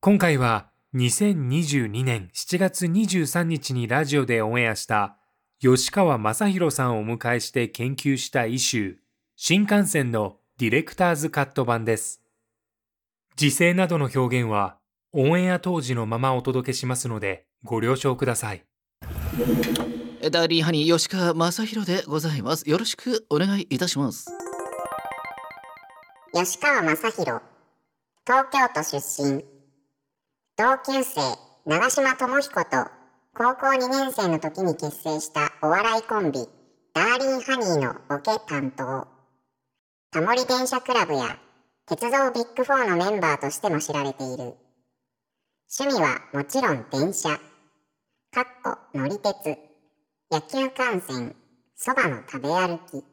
[0.00, 5.16] 今回は2022年7月23日にラジオでオンエアした
[5.58, 8.96] 吉川正宏さんをお迎えして研究したイシュー、
[9.34, 12.22] 新幹線のディレクターズカット版です。
[13.34, 14.78] 時勢などの表現は
[15.12, 18.64] オンエア当時のままお届けしますのでご了承ください。
[20.30, 22.70] ダーリンハニー吉川正宏でございます。
[22.70, 24.30] よろしくお願いいたします。
[26.32, 27.42] 吉川正洋
[28.24, 29.57] 東京都出身
[30.58, 31.20] 同級生
[31.66, 32.90] 長嶋智彦と
[33.32, 36.48] 高校2年生の時に結成したお笑いコンビ
[36.92, 39.06] ダーリンハニーのボケ担当。
[40.10, 41.38] タモリ電車クラブや
[41.86, 44.56] 鉄道ビッグフォーのメンバーとしても知られている。
[45.78, 47.28] 趣味はもちろん電車。
[47.28, 49.56] かっこ乗り鉄。
[50.32, 51.36] 野球観戦
[51.76, 53.04] そばの食べ歩き。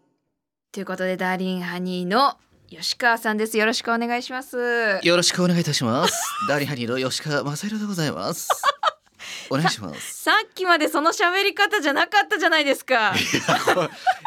[0.72, 2.38] ということでダーリンハニーの
[2.70, 6.14] 吉川さんですよろしくお願いしますよろしくお願いいたします。
[6.50, 8.50] ダーリンハニーの吉川正宏でございます。
[9.52, 10.24] お願いします。
[10.24, 13.14] さっきまでその喋り方じゃなかったじゃないですか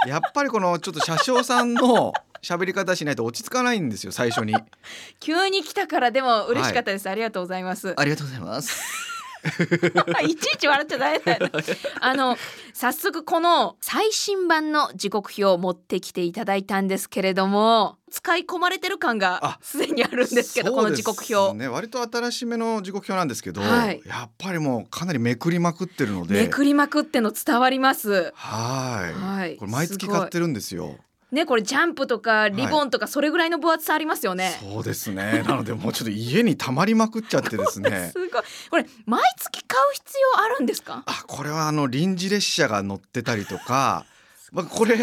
[0.06, 4.54] やっぱりこのちょっと車掌さんの喋り方しないと落ち着かないんですよ最初に。
[5.18, 9.07] 急に来たからでも嬉しかったです、ありがとうございますありがとうございます。
[10.26, 11.50] いちいち笑っちゃダメだよ
[12.00, 12.36] あの
[12.72, 26.34] 早速この最新版の時刻表を持ってきていただいたんですけれども使い込まれてる感があすでにあるんですけどこの時刻そう表、ね割と新しめの時刻表なんですけど、はいやっぱりもうかなりめくりまくってるので。
[26.34, 29.14] めくりまくっての伝わりますはい。
[29.14, 30.96] はいこれ毎月買ってるんですよ。
[31.30, 35.44] ねこれジャンプとかリボンとかそれぐらいの分厚さありますよね、そうですね。
[35.46, 38.10] なのでもうちょっと家に溜まりまくっちゃってですね。
[38.14, 38.18] す。
[38.18, 38.30] ごい。
[38.70, 41.02] これ毎月買う必要あるんですか？
[41.06, 44.04] あこれはあの臨時列車が乗ってたりとか。
[44.50, 44.96] まあこれ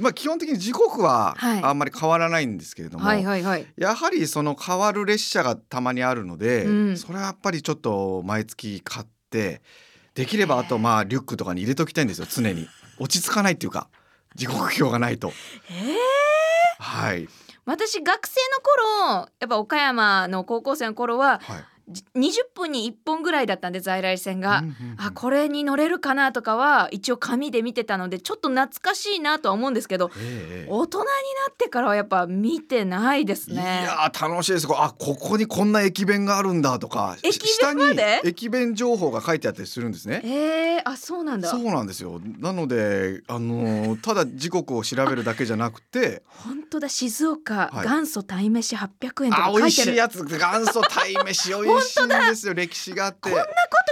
[0.00, 1.62] まあ基本的に時刻ははい。
[1.62, 3.66] あんまり変わらないんですけれども、はいはいはい。
[3.76, 6.96] やはりその変わる列車がたまにあるので、うん。
[6.96, 9.60] それはやっぱりちょっと毎月買って
[10.14, 12.26] できればあとまあリュックとかに入れときたいんですよ。
[12.30, 12.66] 常に。
[12.98, 13.90] 落ち着かないっていうか
[14.34, 15.32] 時刻表がないと。
[15.70, 15.96] えー。
[16.78, 17.28] はい。
[17.64, 21.58] 私学生の頃やっぱ岡山の高校生の頃ははい。
[21.58, 21.64] じ
[22.16, 24.96] 20分に1本ぐらいだったんで在来線が、うんうんうん。
[24.98, 31.10] あこれに乗れるかなとかは一応紙で見てたのでちょっと懐かしいなとは思うんですけどええ大人にな
[31.52, 33.82] ってからはやっぱ見てないですいね。
[33.84, 34.66] やー楽しいです。
[34.70, 37.94] あここにこんな駅弁があるんだとか駅弁まで？
[37.94, 40.22] 下に駅弁情報が書いてあったりするんですね。
[40.24, 41.48] えー、あそうなんだ。
[41.48, 42.20] そうなんですよ。
[42.38, 47.86] なのであのーただ時刻を調べるだけじゃなくて本当だ静岡、はい。
[47.88, 49.94] 元祖鯛めし800円とかあ美味書いてる。
[49.94, 53.18] しいやつ元祖鯛めし美味しいんですよ歴史があって。
[53.20, 53.48] こんなこ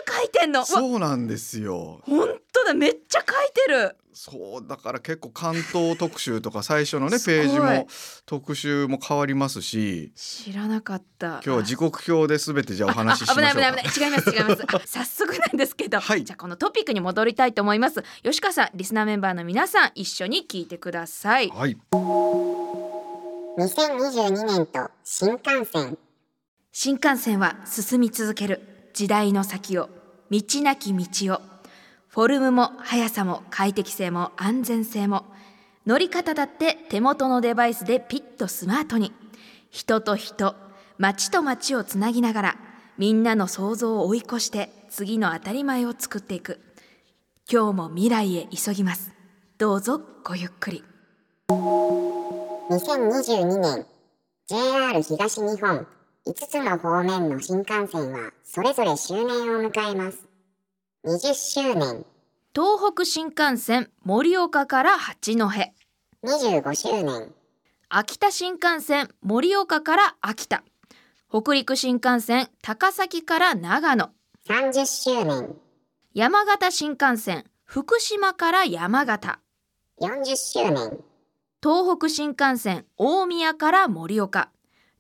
[0.07, 0.61] と書いてんの？
[0.61, 2.01] わそうなんですよ。
[2.05, 2.75] 本当だ。
[2.75, 3.97] めっちゃ書いてる。
[4.17, 7.89] そうだから結構関東特集とか最初のねページも
[8.27, 10.13] 特集も変わりますし。
[10.15, 11.27] 知らなかった。
[11.27, 13.49] 今日は時刻表で全てじゃあお話ししましょうか。
[13.51, 14.11] あ危ない危ない危ない。
[14.11, 14.63] 違います違います。
[14.73, 16.25] あ早速なんですけど、はい。
[16.25, 18.05] じゃあこのトピックに戻りたいと思います。
[18.23, 21.49] 吉川さんリスナーメンバーの皆さん一緒に聞いてください。
[21.49, 21.77] はい。
[23.57, 25.99] 2022年と新幹線
[26.77, 29.89] 新幹線は進み続ける時代の先を
[30.29, 31.41] 道なき道を。
[32.09, 35.25] フォルムも速さも快適性も安全性も
[35.87, 39.13] 乗り方だって手元のデバイスでピッとスマートに。
[39.71, 40.57] 人と人
[40.99, 42.57] 街と街をつなぎながら
[42.99, 46.59] みんなの想像を追い越して次の当たり前を作っていく。
[47.49, 49.13] 今日も未来へ急ぎます。
[49.59, 50.83] どうぞごゆっくり。
[51.49, 53.87] 2022年
[54.49, 55.87] JR 東日本。
[56.27, 60.27] 5つの方面の新幹線はそれぞれ周年を迎えます。
[61.05, 62.07] 20周年。
[62.55, 65.45] 東北新幹線盛岡から八戸。
[66.25, 67.31] 25周年。
[67.91, 70.65] 秋田新幹線盛岡から秋田。
[71.29, 74.11] 北陸新幹線高崎から長野。
[74.49, 75.55] 30周年。
[76.15, 79.41] 山形新幹線福島から山形。
[80.01, 80.99] 40周年。
[81.63, 84.49] 東北新幹線大宮から盛岡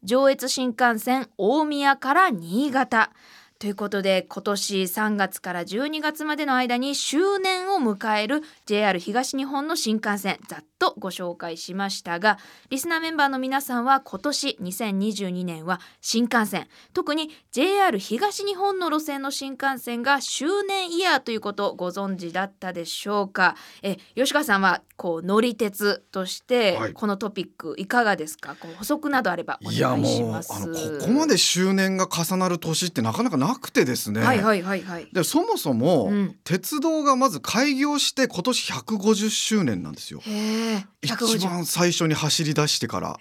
[0.04, 3.10] 上越新幹線大宮から新潟。
[3.58, 23.56] ということで今年3月から12月までの間に周年を迎える JR 東日本の新幹線ざっとご紹介しましたがリスナーメンバーの皆さんは今年2022年は新幹線特に JR 東日本の路線の新幹線が周年イヤーということをご存知だったでしょうか。
[23.82, 26.92] え吉川さんはこう乗り鉄としてはい。
[26.92, 35.08] このトピックいかがですか、こう補足などあればおいや願いしもうあますのここまで周年が重なる年ってなかなかなくてですね、はいはいはいはい。
[35.12, 36.36] でそもそも、うん。
[36.44, 40.20] 鉄道がまず開業して今年150周年なんですよ。
[41.02, 43.18] 一150番最初に走り出してから。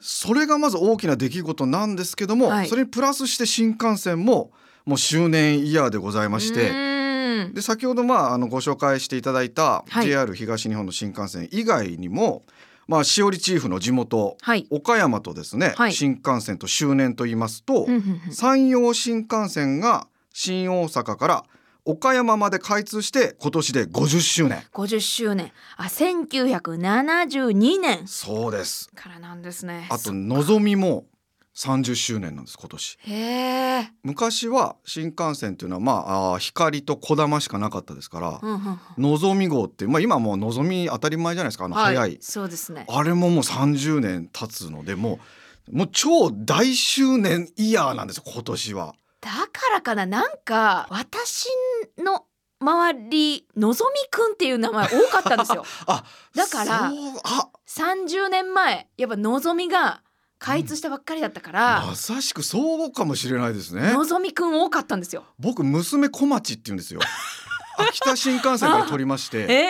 [0.00, 2.68] それがまず大きな出来事なんですけども、はい。
[2.68, 4.52] それにプラスして新幹線も
[4.84, 10.06] もう周年イヤーでございましうてで先ほどまああのご紹介していただいたはい。
[10.06, 12.42] JR 東日本の新幹線以外にも、
[12.86, 14.66] まあしおりチーフの地元はい。
[14.70, 15.92] 岡山とですね、はい。
[15.92, 17.86] 新幹線と周年と言いますと、
[18.30, 21.44] 山陽新幹線が新大阪から
[21.86, 24.62] 岡山まで開通して今年で50周年。
[24.72, 25.52] 50周年。
[25.76, 28.06] あ1972年。
[28.06, 28.90] そうです。
[28.94, 29.86] からなんですね。
[29.90, 31.04] あとのぞみも
[31.56, 32.98] 30周年なんです今年。
[34.02, 39.02] 昔は新幹線っていうのはまああー光とこだましかなかったですからうんうんうん。
[39.02, 42.86] のぞみ号ってまあ今もうのぞみ当たり前じゃないですかあの早い、そうですね。
[42.88, 45.20] あれももう30年経つのでも
[45.68, 48.94] うもう超大周年イヤーなんですよ今年は。
[49.20, 51.48] だからかななんか私
[51.98, 52.26] の
[52.60, 55.64] 周りのぞみくんっていう名前多かったんですよ。
[55.86, 56.04] あ
[56.34, 57.48] だからそうあ。
[57.66, 60.02] 30年前やっぱのぞみが
[60.44, 63.94] 開通したばっかりだったから、まさしくそうかもしれないですね。
[63.94, 65.24] のぞみくん多かったんですよ。
[65.38, 67.00] 僕娘小町って言うんですよ。
[67.78, 69.68] 秋田新幹線から取りましえて、 え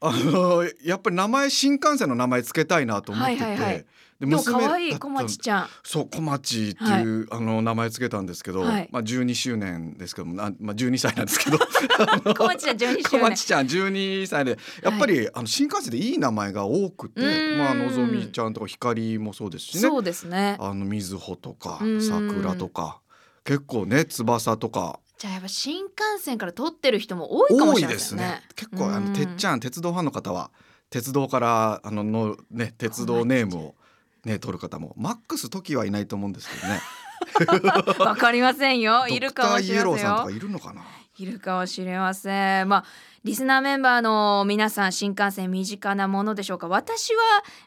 [0.00, 3.86] あのやっぱり名前新幹線の名前つけたいなと思ってて、はいはいはい
[4.20, 5.68] ででも可愛い小町ちゃん。
[5.82, 8.88] そう小町っていう、あの名前つけたんですけど、はい。
[8.92, 11.58] まあ12周年ですけども、なまあ12歳なんですけど、
[12.34, 17.20] 小町ちゃん12周小年町ちゃん12歳でやっぱり、あの新幹線でいい名前が多くて
[17.58, 19.80] まあのぞみちゃんとか光もそうですしね。
[19.80, 20.56] そうですね。
[20.60, 22.02] あの瑞穂とかうん。
[22.02, 23.00] 桜とか
[23.44, 25.00] 結構ね翼とか。
[25.18, 28.22] じゃあやっぱ新幹線から撮ってる人も多いかも多しれないいですね。
[28.22, 28.42] ですね。
[28.54, 29.04] 結構あうん。
[29.06, 30.50] のてっちゃん鉄道ファンの方は
[30.90, 33.74] 鉄道からあののね鉄道ネームを
[34.24, 34.94] ね取る方も。
[34.96, 36.80] マックス時はいないと思うんですけどね。
[38.04, 39.06] わかりませんよ。
[39.08, 40.82] いるかもしれドクターイエロませんとかいるのかな？
[41.16, 42.68] いるかもしれません。
[42.68, 42.84] まあ
[43.24, 46.68] リスナーメンバーの皆さん新幹線身近なものでしょうか。
[46.68, 47.22] 私は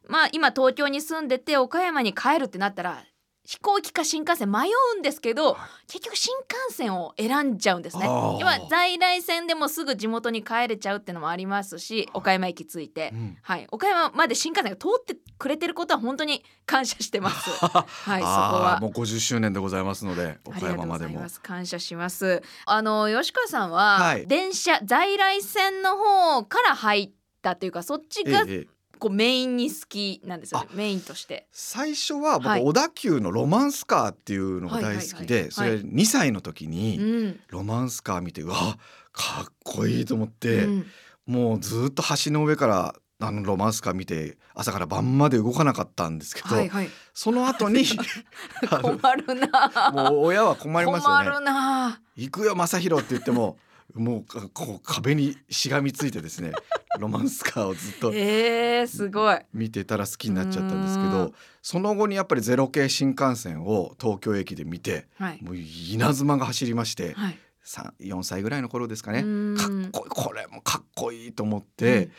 [0.08, 3.04] まあ今東京に住んでて岡山に帰るってなったら
[3.48, 5.56] 飛行機か新幹線迷うんですけど、
[5.88, 8.04] 結局新幹線を選んじゃうんですね。
[8.06, 13.38] 今在来線でもすぐ地元に帰れちゃうっていうのもありますし岡山駅着いて、うん。
[13.42, 17.50] はい、岡山まで新幹線が通ってくれてることは本当に感謝してます。
[17.64, 18.80] はい、そこは。
[18.82, 21.26] もう50周年でございますので岡山までも。
[21.42, 22.44] 感謝します。
[22.66, 24.28] あの吉川さんは、はい。
[24.28, 27.12] 電車在来線の方から入っ
[27.42, 30.68] たというか、そっちがええええこうメインに好きなんですよ、ね。
[30.74, 31.48] メインとして。
[31.52, 37.40] 最初は僕、はい小田急のロマンスカーっていうのが大好きでそれはい2歳の時うにん。
[37.50, 38.78] ロマンスカー見てうわ
[39.12, 40.86] かっこいいと思って、うん
[41.28, 46.90] もうずっと橋の上からあのロマンスカー見て朝から晩まで動かなかったんですけど、はいはい。
[47.14, 47.84] その後に
[48.82, 49.92] 困るな。
[49.92, 52.02] もう親は困りますよね困るな。
[52.16, 53.58] 行くよ正弘って言っても
[53.98, 56.52] もうかこう壁にしがみついてですね
[57.00, 59.38] ロマンスカーをずっとえー、すごい。
[59.54, 65.44] 見てたら好きになっちゃったんですけうどんその後にやっぱりゼロ系新幹線を東京駅で見てはい。
[65.44, 67.40] もう稲妻が走りましてはい。
[67.66, 72.10] 3 4歳ぐらいの頃ですかねうんかっこいいこれもかっこいいと思って、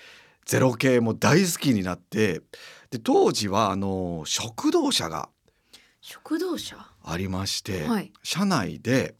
[0.44, 2.42] ゼロ系も大好きになって
[2.90, 5.30] で当時はあの食堂車が
[6.00, 6.76] 食堂車？
[7.02, 8.12] ありまして、はい。
[8.22, 9.14] 車内で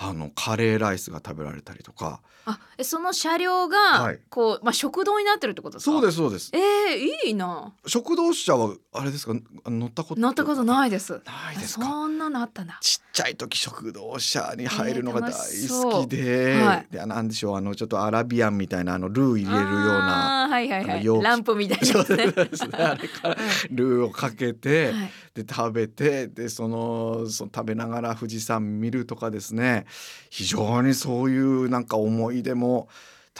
[0.00, 2.20] あのカレーライスが食べられたりとか。
[2.46, 4.20] あ、えその車両が、はい。
[4.30, 5.92] こうまあ食堂になってるってことですか？。
[5.92, 6.50] そうですすそうです。
[6.54, 7.74] えー、いいな。
[7.86, 9.34] 食堂車はあれですか？
[9.64, 10.20] あ乗ったこと？
[10.20, 11.12] 乗ったことないです。
[11.12, 11.84] ないですか？
[11.84, 12.78] そんなのあったな。
[12.80, 16.86] ちっちゃい時食堂車に入るのが大好きで,、はい。
[16.90, 19.62] でなんでしょうあのちょっとアラビアンみたいなあのルー入れるよう
[19.98, 21.22] なはいはいはい。
[21.22, 22.32] ランプみたいなね。
[22.72, 23.36] あれから
[23.72, 25.10] ルーをかけて、はい。
[25.34, 29.86] で食べてでそのその食べながら富士山見るとかですね
[30.30, 32.88] 非常にそういうなんか思い出も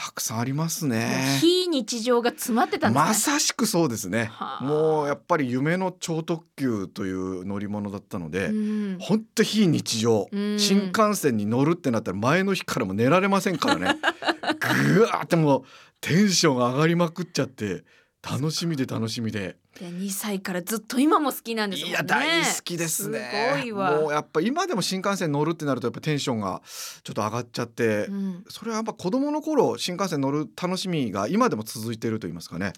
[0.01, 1.37] たくさんありますね。
[1.41, 3.07] 非日常が詰まってたんですね。
[3.09, 4.29] まさしくそうですね。
[4.31, 4.63] はあ。
[4.63, 8.97] もうやっぱり夢の超特急という乗り物だったので、うん。
[9.01, 10.57] ほんと非日常、うん。
[10.57, 13.99] 新幹線に乗るってなったら前の日からも寝られませんからね。
[14.95, 15.63] ぐわーってもう
[15.99, 17.83] テンション上がりまくっちゃって
[18.21, 21.89] 楽しみで楽しみでで2歳からずっと今も好きなんですね。
[21.89, 24.01] いや大好きですねすごいわ。
[24.01, 26.61] もうやっぱ今でも新幹線乗るってなるとやっぱテンションが
[27.03, 32.73] ちょっと上がっちゃって、うんそれはやっぱ子供の頃新幹線乗る楽しみが今でも続いてると言いますかね。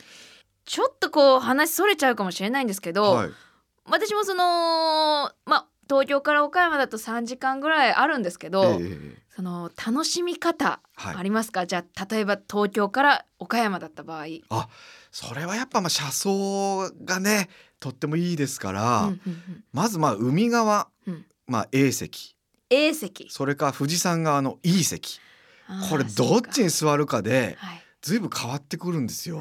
[0.65, 3.29] ちょっとこう話それちゃうかもしれないんですけど、はい、
[3.85, 14.25] 私もそのまあ東京から岡山だと3時間ぐらいあるんですけど、ええええその楽しみ方はいありますか、じゃあ例えば東京から岡山だった場合。
[15.11, 17.49] それはやっぱまあ車窓がね
[17.79, 19.63] とってもいいですから、うんうんうん。
[19.73, 21.25] まずまあ海側、うん。
[21.47, 22.35] まあ A 席。
[22.69, 23.27] A 席。
[23.29, 25.19] それから富士山側の E 席。
[25.89, 27.83] これどっちに座るかではい。
[28.01, 29.39] 随分変わってくるんですよ。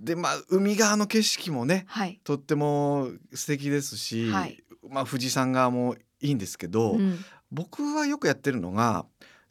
[0.00, 4.62] でまあ海側の景色もねはい、とっても素敵ですし、はい。
[4.88, 7.18] まあ富士山側もいいんですけど、うん。
[7.52, 9.04] 僕はよくやってるのが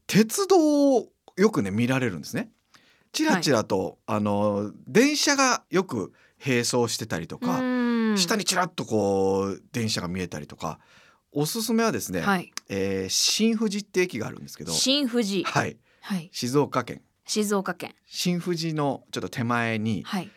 [0.08, 2.50] 鉄道をよくね見られるんですね。
[3.12, 6.14] ちらちらと、あの電車がよく
[6.46, 7.64] 並走してたりとか、う
[8.14, 8.18] ん。
[8.18, 10.80] 下にちらっとこう電車が見えたりとか
[11.32, 17.02] おすすめはですね、はい、えー新富士って駅があるんですけど、新富士、はい、はい、静岡県。
[17.26, 17.94] 静岡県。
[18.06, 20.32] 新富士のちょっと手前にはい、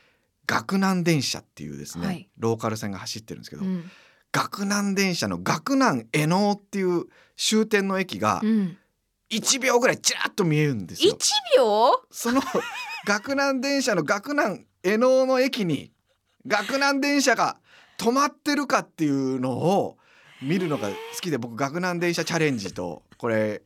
[0.46, 2.28] 岳南電車っていうですね、はい。
[2.38, 3.90] ローカル線が走ってるんですけど、うん。
[4.32, 7.04] 岳南電車の岳南江能っていう
[7.36, 8.76] 終点の駅がうん、
[9.32, 11.12] 1秒ぐらいちらっと見えるんですよ。
[11.14, 12.02] 一秒？
[12.10, 12.42] その
[13.06, 15.90] 岳南電車の岳南江能の駅に
[16.46, 17.56] 岳南電車が
[17.98, 19.96] 止まってるかっていうのを
[20.42, 23.62] 見るのが好きで僕岳南電車チャレンジとこれ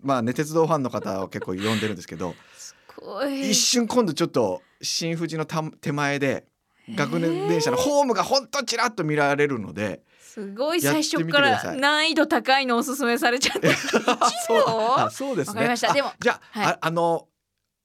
[0.00, 2.34] まあね鉄道ファンの方を結構呼んでるんですけど
[3.42, 6.44] 一瞬今度ちょっと新富士のた手前で
[6.96, 14.64] 岳南電車のホームがほんとちらっと見られるのですごい最初から難易度高いのおすすめされちゃってあ そう。
[14.98, 15.50] あそうですね。
[15.50, 15.92] わかりました。
[15.92, 16.66] でもあじゃあ,、はい。
[16.66, 17.28] ああの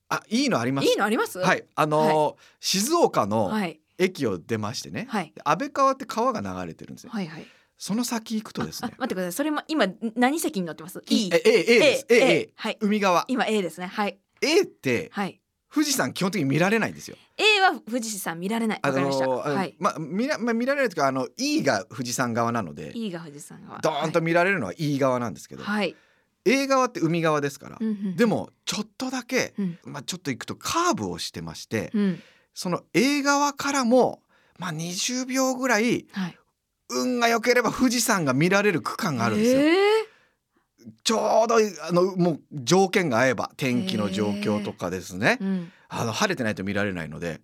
[0.10, 0.88] あいいのあります？
[0.88, 1.40] いいのあります？
[1.40, 1.66] はい。
[1.76, 3.80] あの静岡のはい。
[4.00, 5.32] 駅を出ましてね、はい。
[5.36, 7.46] で安倍川って川が流れてるんですよ、はいはい。
[7.78, 9.34] その先行くとですあね待ってください。
[9.34, 12.06] それも今何席に乗ってます？E え A, A です。
[12.10, 12.78] A, A, はい。
[12.82, 13.24] 海側。
[13.28, 13.88] 今 A ですね。
[13.88, 14.18] はい。
[14.42, 15.40] A ってはい
[15.74, 17.18] 富士山基本的に見られないんですよ。
[17.36, 18.80] A は富士山見られない。
[18.84, 19.76] あのはい。
[19.80, 25.96] まあ見らまあ見られるというかあの E が富士山側なので E が富士山側ドーンと見られるのは E 側なんですけど、はい、
[26.46, 29.80] A 側って海側ですから、うんうんでもちょっとだけ、うん。
[29.84, 32.22] まあちょっと行くとカーブをしてまして、うん。
[32.54, 34.22] その A 側からも
[34.60, 36.38] まあ20秒ぐらいはい。
[36.90, 39.60] 運が良ければ富士山が見られる区間があるんですよ。
[39.62, 40.03] え
[41.04, 41.56] ちょうど
[41.88, 45.46] あのもう条件が合えば天気の状況とかですね、ー。
[45.46, 45.72] うん。
[45.90, 47.42] あの晴れてないと見られないので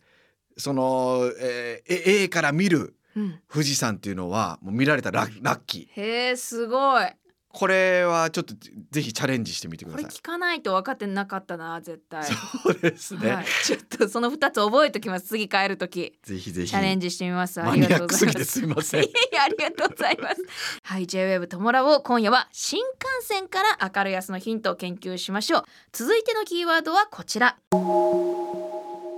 [0.58, 3.40] その、えー A から見るうん。
[3.52, 6.02] 富士山っていうのはもう見られたらラッラッキー。
[6.02, 7.06] へえすごい
[7.52, 8.54] これはちょっと
[8.92, 10.12] ぜひチャレンジしてみてくこださい。
[10.12, 12.24] れ聞かないと分かってなかったな絶対。
[12.24, 12.36] そ
[12.70, 15.26] うですね、はい、ちょっとその二つ覚えときます。
[15.26, 16.70] 次帰るときぜひぜひ。
[16.70, 17.60] チャレンジしてみます。
[17.60, 19.04] あマりがとうございますぎてすみません。
[19.04, 19.10] い。
[19.44, 20.36] ありがとうございます。
[20.84, 25.64] はい J-WAVE ともラボ今夜は新幹線から明るい明日のヒントを研究しましょう。
[25.92, 27.58] 続いてのキーワードはこちら。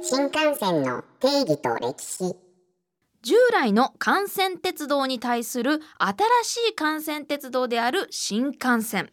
[0.04, 2.34] 新幹線の定義と歴史
[3.24, 9.12] 従来の幹線鉄道に対する新しい幹線鉄道である新幹線。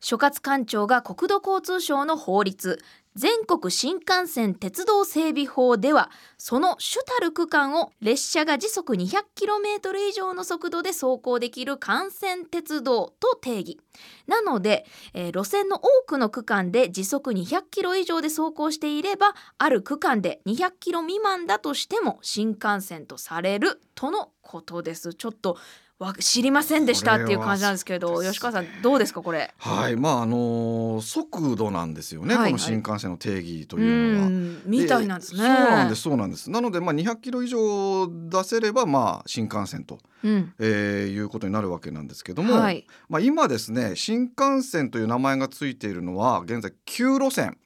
[0.00, 2.78] 所轄官庁が国土交通省の法律。
[3.16, 13.80] 全国新幹線鉄道整備法ではその主たる区間を列車が時速 200km 以上の速度で走行できる幹線鉄道と定義。
[14.26, 25.14] なので、えー路線の多くの区間で時速 200km 以上で走行していればある区間で 200km 未満だとしても新幹線とされるとのことです。
[25.14, 25.56] ちょっと
[25.98, 29.54] わ知りませんでしたっていう感じなんですけどこれは吉川さんどうですかこれ？
[29.56, 34.28] はい、まああの速度なんですよね、はいこの新幹線の定義とういうのは。
[34.28, 34.62] ん。
[34.66, 35.38] みたいなんですね。
[35.38, 36.50] そうなんですそうなんです。
[36.50, 40.52] なのでまあ200キロ以上出せればまあ新幹線と、うん。
[40.58, 42.86] えーいうことになるわけなんですけども、はい。
[43.08, 47.56] まあ今ですね新幹線という名前がついているのは現在9路線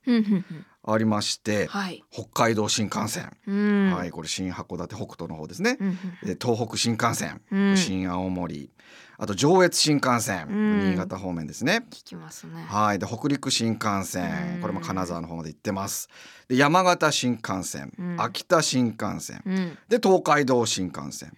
[0.82, 2.02] ありまして、はい。
[2.10, 3.92] 北海道新幹線、うん。
[3.92, 5.76] はいこれ新函館北斗の方ですね。
[5.80, 7.76] うんで東北新幹線、うん。
[7.76, 8.70] 新青森、
[9.18, 10.90] あと上越新幹線、うん。
[10.92, 11.84] 新潟方面ですね。
[11.90, 12.64] 聞きますね。
[12.66, 14.54] はい、で北陸新幹線。
[14.56, 14.60] うん。
[14.62, 16.08] これも金沢の方まで行ってます。
[16.48, 18.16] で山形新幹線、うん。
[18.18, 19.78] 秋田新幹線、うん。
[19.88, 21.32] で東海道新幹線、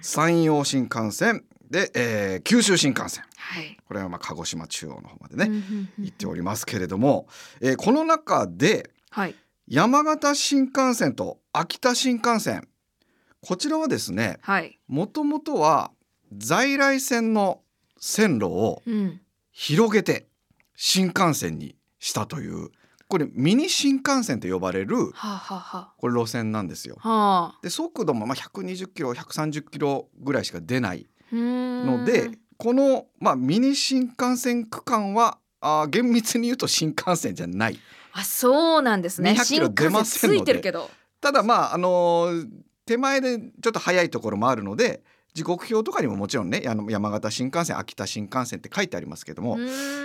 [0.00, 3.76] 山陽新幹線、で、えー九州新幹線はい。
[3.86, 5.50] これはまあ鹿児島中央の方までね、
[5.98, 7.26] 行っておりますけれども、
[7.60, 9.34] えーこの中ではい。
[9.68, 12.68] 山形新幹線と秋田新幹線
[13.40, 14.78] こちらはですねはい。
[14.86, 15.90] もともとは
[16.36, 17.60] 在来線の
[17.98, 19.20] 線路をうん。
[19.52, 20.26] 広げて
[20.76, 22.68] 新幹線にしたという
[23.08, 26.98] これミニ新幹線と呼ばれるはあ、はこれ路線なんですよ。
[27.02, 27.08] あ。
[27.08, 27.58] はあ。
[27.62, 37.78] で速度もまあ120キロ130キロぐらいしか出ないので、この、まあ、ミニ新幹線区間はあー厳密に言うと新幹線じゃない
[38.12, 39.32] あ、そうなんですね。
[39.38, 40.90] 200キロ出ませんので新幹線ついてるけど。
[41.20, 42.48] ただまああのー
[42.86, 45.02] 手前でちょっと速いところもあるので
[45.34, 49.56] 時刻表とかにももちろんねあの山形新幹線秋田新幹線って書いてありますけども、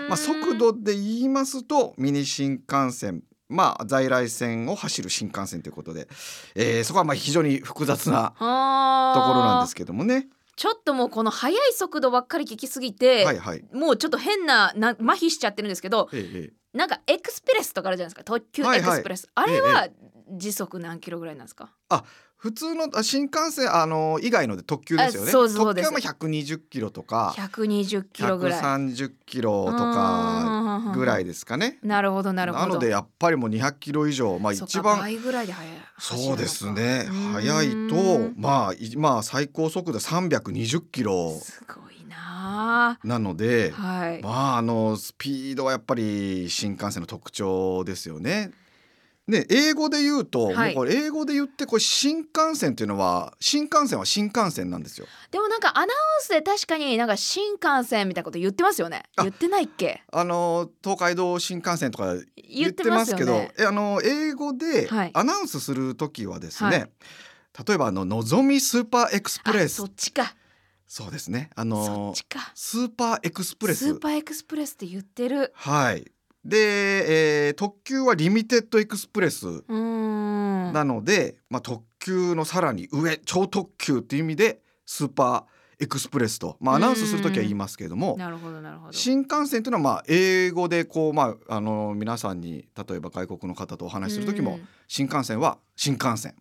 [0.10, 6.08] まあ、速度で言いますとミニ新幹線まあ在来線を走る新幹線ということで、
[6.56, 9.14] えーそこはまあ非常に複雑なはあ。
[9.14, 10.28] ところなんですけどもね。
[10.56, 13.64] ちょっともうこの速い速度ばっかり聞きすぎて、はいはい。
[13.74, 16.78] もうちょっと変なな麻痺しちゃってるんですけどええええ。
[16.78, 18.90] なんかエクスプレスとかあるじゃないですか特急はいはい。
[18.90, 19.88] エクスプレス、あれは
[20.30, 21.74] 時速何キロぐらいなんですか、
[22.42, 25.30] 普通のあ新幹線あの以外ので特急ですよね。
[25.30, 28.60] あそうそう特急はまあ120キロとか120キロぐらい。
[28.60, 31.78] 130キロとかぐらいですかね。
[31.84, 32.68] なるほどなるほど。
[32.68, 37.08] なのでやっぱりもう200キロ以上まあ一番倍ぐらいで速いそうですね。
[37.34, 38.34] 速いとうん。
[38.36, 48.50] まあいまあ最高速度320キロすごいななのであはい、まああのスピードはやっぱり新幹線の特徴ですよね。
[49.32, 50.76] で英語で言うと、はい。
[50.76, 55.08] もうこれ英語で言ってこれ新幹線っていうのは新幹線は新幹線なんですよ。
[55.32, 59.04] でもなんかアナウンスで確かになんか新幹線みたいなこと言ってますよね。
[59.16, 60.04] あ言ってないっけ？
[60.12, 65.12] あの東海道新幹線とか言言ってまますすけど、よねえあの英語ではい。
[65.14, 66.90] アナウンスする時はですね、はい。
[67.68, 69.80] 例えばあののぞみ Super Express。
[69.80, 70.36] あそっちか。
[70.88, 71.50] そうですね。
[71.56, 72.52] あそのっちか。
[72.54, 75.54] Super Express。Su per Express って言ってる。
[75.56, 76.12] はい
[76.46, 88.16] で、えー特急は Limited Expressなので、まあ、特急のさらに上超特急っていう意味でスーパーエクスプレスと、まあ、アナウンスする時は言いますけれども
[88.92, 96.36] 新幹線というのはまあ英語でこう、まあ、あの皆さんに例えば外国の方とお話しする時も新幹線は新幹線。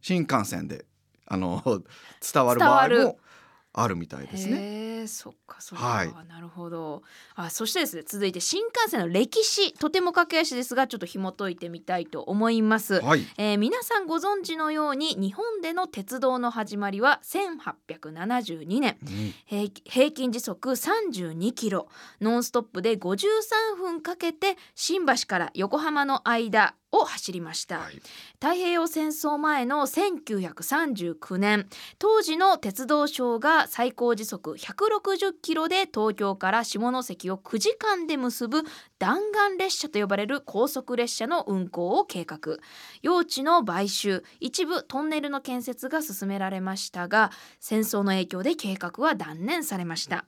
[0.00, 0.84] 新幹線で
[1.26, 1.62] あの
[2.32, 3.18] 伝わる場合も
[3.74, 5.06] あるみたいですね。
[5.06, 6.12] そっかそっか、はい。
[6.28, 7.02] なるほど。
[7.34, 18.96] あそしてですね続いて新幹線の歴史とても駆け足ですがちょっと紐解いてみたいと思います、はい、えー皆さんご存知のように日本での鉄道の始まりは1872年。
[19.02, 19.34] うん。
[19.46, 21.88] 平平均時速32キロ。
[22.20, 27.94] ノンストップで53分かけて新橋から横浜の間を走りました、はい。
[28.34, 31.66] 太平洋戦争前の1939年
[31.98, 38.62] 当時の鉄道省が最高時速160キロで東京から下関を9時間で結ぶ
[38.98, 42.58] 弾丸列車と呼ばれる高速列車の運行を計画。
[43.00, 50.26] 用地の買収一部トンネルの建設が進められましたが戦争の影響で計画は断念されました。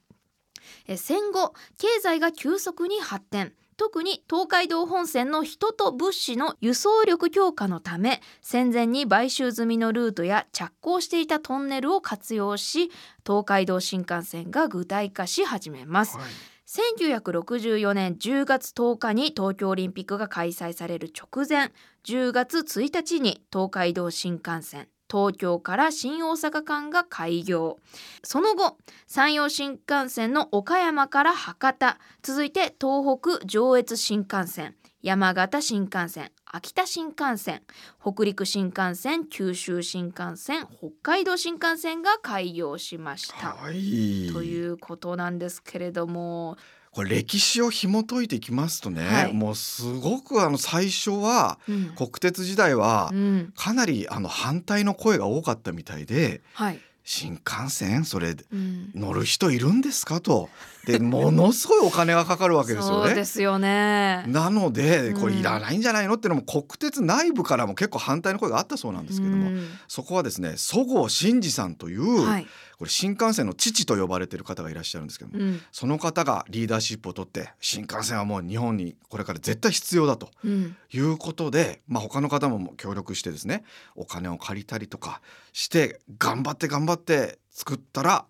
[0.87, 12.91] え戦後経済が急速に発展特に東海道本線の人と物資の輸送力強化のため戦前に買収済みのルートや着工していたトンネルを活用し
[13.27, 16.17] 東海道新幹線が具体化し始めます。
[16.17, 16.27] はい。
[16.67, 21.73] 1964年10月10日に東京オリンピックが開催される直前
[22.05, 27.79] 10月1日に東海道新幹線東京から新大阪間が開業。
[28.23, 31.99] その後山陽新幹線の岡山から博多。
[32.23, 37.63] 続いて東北上越新幹線山形新幹線秋田新幹線
[38.01, 43.49] 北陸新幹線九州新幹線北海道新幹線が開業しました。
[43.49, 44.31] はい。
[44.33, 46.57] ということなんですけれども
[46.95, 49.33] これ歴史を紐解いていきますとね、はい。
[49.33, 51.93] もうすごくあの最初はうん。
[51.97, 53.53] 国鉄時代はうん。
[53.57, 56.81] かなりあの反対の声が多かったみたいではい。
[57.07, 58.05] 新幹線？
[58.05, 58.91] それうん。
[58.95, 60.21] 乗る人いるんですか？
[60.21, 60.49] と。
[60.87, 63.07] でものすごいお金がかかるわけですよね。
[63.09, 64.25] そうですよね。
[64.27, 65.21] なのでうん。
[65.21, 69.67] これいらないんじゃないのっていうのも国鉄内部からも結構反対の声があったそうなんですけども、うん。
[69.89, 72.47] そこはですねそごう真二さんという、はい。
[72.85, 83.65] これ新幹線の父と呼ばれてる方がいらっしゃるんですけども、うんその方がリーダーシップを取って新幹線はもう日本にこれから絶対必要だとうんいうことで、まあ、他の方も協力してですね
[83.97, 88.27] お金を借りたりとかして頑張って頑張って作ったら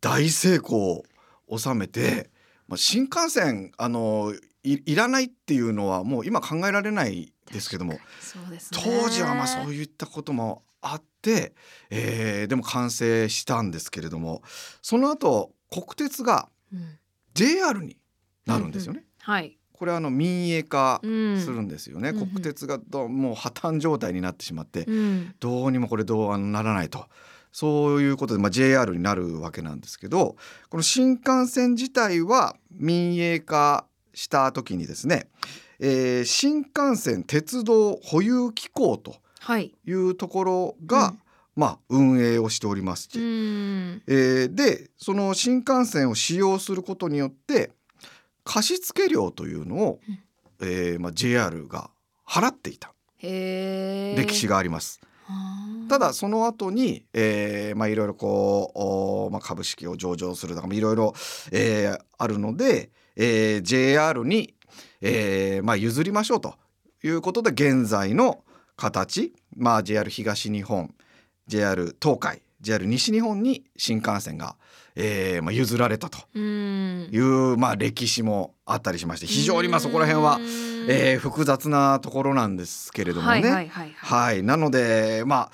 [0.00, 1.04] 大成功
[1.48, 2.30] を収めて、
[2.68, 4.32] まあ、新幹線あの
[4.64, 8.00] いいらないっていうのはもう今考えられないですけどもね。
[8.72, 11.11] 当時はまあそういったこともあっって、
[11.90, 14.42] えーでも完成したんですけれども
[14.82, 16.98] その後国鉄がうん。
[17.34, 17.96] JR に
[18.46, 19.04] なるんですよね。
[19.20, 19.56] はい。
[19.72, 22.18] これはあの民営化うんするんですよね、うん。
[22.18, 25.34] うん国鉄がどうもう破綻状態になってしまって、うん。
[25.40, 27.06] どうにもこれどうならないと。
[27.52, 30.36] そういうことで、まあ、JR になるわけなんですけど
[30.70, 35.26] この新幹線自体は民営化した時にですね、
[35.78, 39.16] えー新幹線鉄道保有機構とは
[39.58, 39.74] い。
[39.86, 41.18] いうところが、うん
[41.54, 44.02] まあ、運営をしておりますし、うん。
[44.06, 47.72] えーでその新幹線を使用することによって
[48.44, 50.18] 貸付料というのを、うん
[50.66, 51.90] えーまあ、JR が
[52.26, 52.94] 払っていた。
[53.20, 54.54] 歴史が。
[54.54, 55.00] があります。
[55.24, 55.34] は
[55.86, 61.12] あただその後に、えーまあいろいろこうまあ、株式を上場するとかまあいろいろ、
[61.50, 64.54] えーあるので、えー JR に、
[65.02, 66.54] えーまあ、譲りましょうと
[67.04, 68.42] いうことで現在の
[68.82, 70.92] 形、まあ、JR 東日本
[71.46, 74.56] JR 東海 JR 西日本に新幹線が、
[74.96, 77.08] えーまあ、譲られたとうん。
[77.12, 80.38] いう、まあ、歴史もあったりしまして非常にまあそこら辺は、
[80.88, 83.70] えー複雑なところなんですけれどもね。
[83.96, 85.50] はいなのでまあ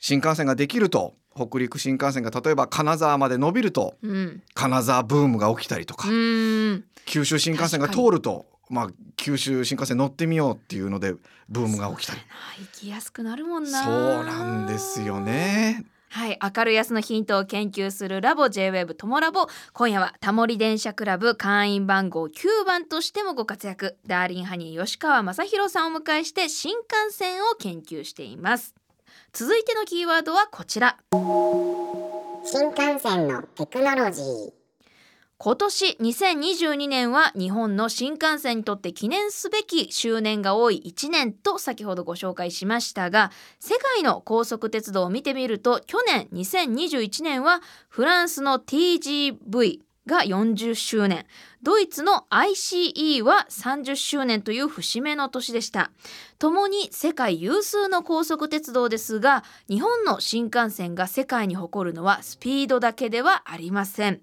[0.00, 4.42] 新幹線ができると北陸新幹線が例えば金沢まで伸びるとうん。
[4.54, 6.84] 金沢ブームが起きたりとか、うん。
[7.06, 11.14] 九州新幹線が通るとまあ九州新幹線乗ってみようっていうので
[11.48, 12.14] ブームが起きた。
[12.14, 12.20] り
[12.60, 13.84] 行きやすくなるもんな。
[13.84, 15.20] そうなんですよ。
[15.20, 15.84] ね。
[16.14, 19.48] はい、明るい安のヒントを研究するラボ J-WEB ともラボ。
[19.72, 23.98] 今夜はタモリ電車クラブ会員番号9番としてもご活躍。
[24.06, 28.76] ダーリンハニー吉川正宏さんをお迎えして新幹線を研究しています。
[29.32, 30.96] 続いてのキーワードはこちら。
[31.10, 34.63] 新幹線のテクノロジー
[35.44, 43.30] 今年2022年は日本の新幹線にとって記念すべき周年が多い1年と先ほどご紹介しましたが
[43.60, 51.26] 世界の高速鉄道を見てみると去年2021年はフランスの TGV が40周年
[51.62, 55.90] ドイツの ICE は30周年という節目の年でした。
[56.38, 64.20] 共に世界有数の高速鉄道ですが日本の新幹線が世界に誇るのはスピードだけではありません。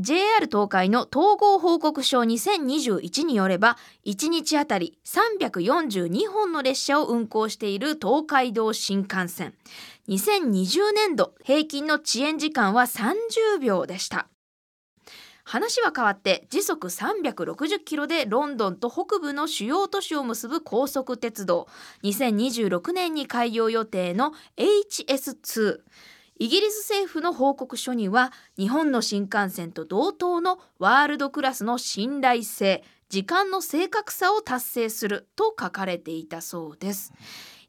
[0.00, 9.54] JR 東海の統合報告書2021によれば1日あたり342本の列車を運行している東海道新幹線。
[10.08, 14.28] 2020年度平均の遅延時間は30秒でした。
[15.42, 21.66] 話は変わって時速360キロでロンドンと北部の主要都市を結ぶ高速鉄道。
[22.04, 25.80] 2026年に開業予定の HS2
[26.38, 37.12] イギリス政府の報告書には日本の新幹線と同等のワールドクラスの信頼性時間の正確さを達成すると書かれていたそうです。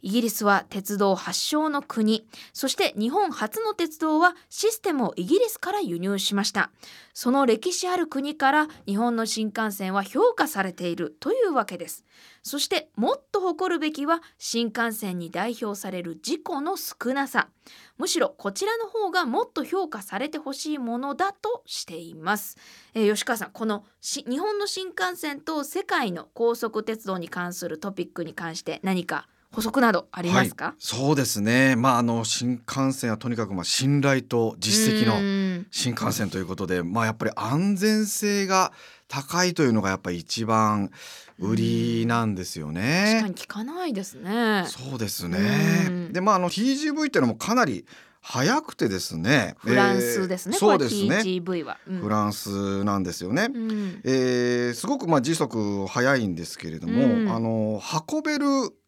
[0.02, 6.72] イギリスは鉄道発祥の国そして日本初の鉄道はシステムをイギリスから輸入しました。
[7.14, 12.06] その歴史ある国から日本の新幹線は評価されているというわけです。
[12.44, 17.50] そしてもっと誇るべきは新幹線に代表される事故の少なさ。
[17.98, 22.58] むしろこちらの方がもっと評価されてほしいものだとしています、
[22.94, 31.76] えー吉川さんこのし日本の新幹線と世界の高速鉄道に関するトピックに関して何か補足などありますか、はい、そうですね。
[31.76, 38.72] まああの新幹線はとにかくまあ信頼と実績のの新幹線ということで、まあやっぱり安全性が
[39.10, 40.92] 高いというのがやっぱり一番
[41.40, 43.28] 売りなんですよ確ねか。
[43.28, 45.40] に聞かないですねそうですね
[45.88, 46.14] うん。
[46.14, 47.86] でまああの TGV っていうのもかなり
[48.22, 49.56] 早くてですね。
[49.60, 51.18] フランスですね、えーそうですね。
[51.20, 53.50] TGV は、うんフランスなんですよね。
[53.52, 58.46] うんえーすごくまあ時速速いんですけれども、うんあの運べる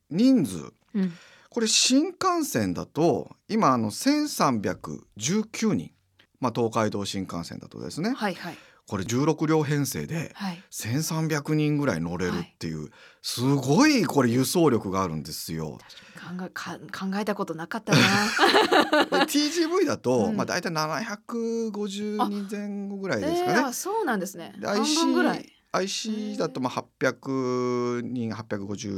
[0.10, 1.14] 人数うん
[1.50, 5.92] これ新幹線だと今あの1319人、
[6.40, 8.58] まあ、東海道新幹線だとですねはいはい
[8.92, 10.62] これ16両編成ではい。
[10.70, 12.90] 1300人ぐらい乗れるっていう、
[13.22, 15.78] すごいこれ輸送力があるんですよ。
[16.20, 18.00] 考えか考えたことなかったな。
[19.26, 20.36] で TGV だと、うん。
[20.36, 23.54] まあ、大体750人前後ぐらいですかね。
[23.54, 24.54] えーあそうなんですね。
[24.60, 25.50] で半分ぐらい。
[25.72, 28.90] IC だとまあ800人850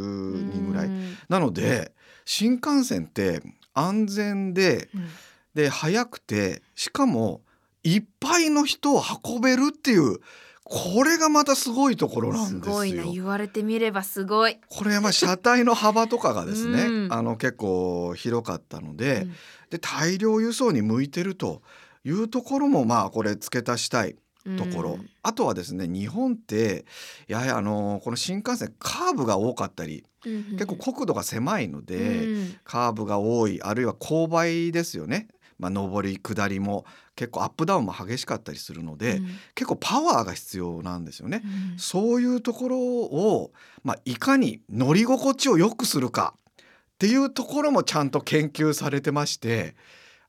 [0.54, 0.88] 人ぐらい。
[0.88, 1.18] うん。
[1.30, 1.94] なので
[2.26, 3.44] 新幹線って
[3.76, 5.08] 安全でうん。
[5.54, 7.42] で速くてしかも
[7.84, 10.20] いっぱいの人を運べるっていう
[10.64, 12.62] これがまたすごいところなんですよ。
[12.62, 17.14] すごいな言われてみればすごい、これはまあ車体の幅とかがですね、うん。
[17.14, 19.34] あの結構広かったので,、うん。
[19.70, 21.62] で大量輸送に向いてると
[22.06, 24.16] いうところもまあこれ付け足したい
[24.58, 26.84] ところ、うんあとはですね日本って
[27.30, 32.56] やはりあのこの新幹線カーブが多かったり結構国土が狭いので、うん。
[32.66, 35.28] カーブが多いあるいは勾配ですよね、
[35.60, 36.86] まあ、上り下りも
[37.16, 41.42] 結構アップダウンも激しかったりするので、うん結構パワーが必要なんですよね。
[41.74, 43.52] うんそういうところを、
[43.84, 46.66] まあ、いかに乗り心地を良くするかっ
[46.98, 49.76] ていうところもちゃんと研究されてまして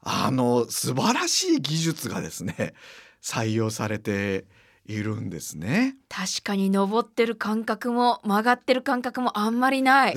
[0.01, 2.75] あの素晴らしい技術がですね
[3.23, 4.45] 採用されて
[4.87, 5.97] いるんですね。
[6.09, 10.15] 確かに登ってる感覚も曲がってる感覚もあんまりない。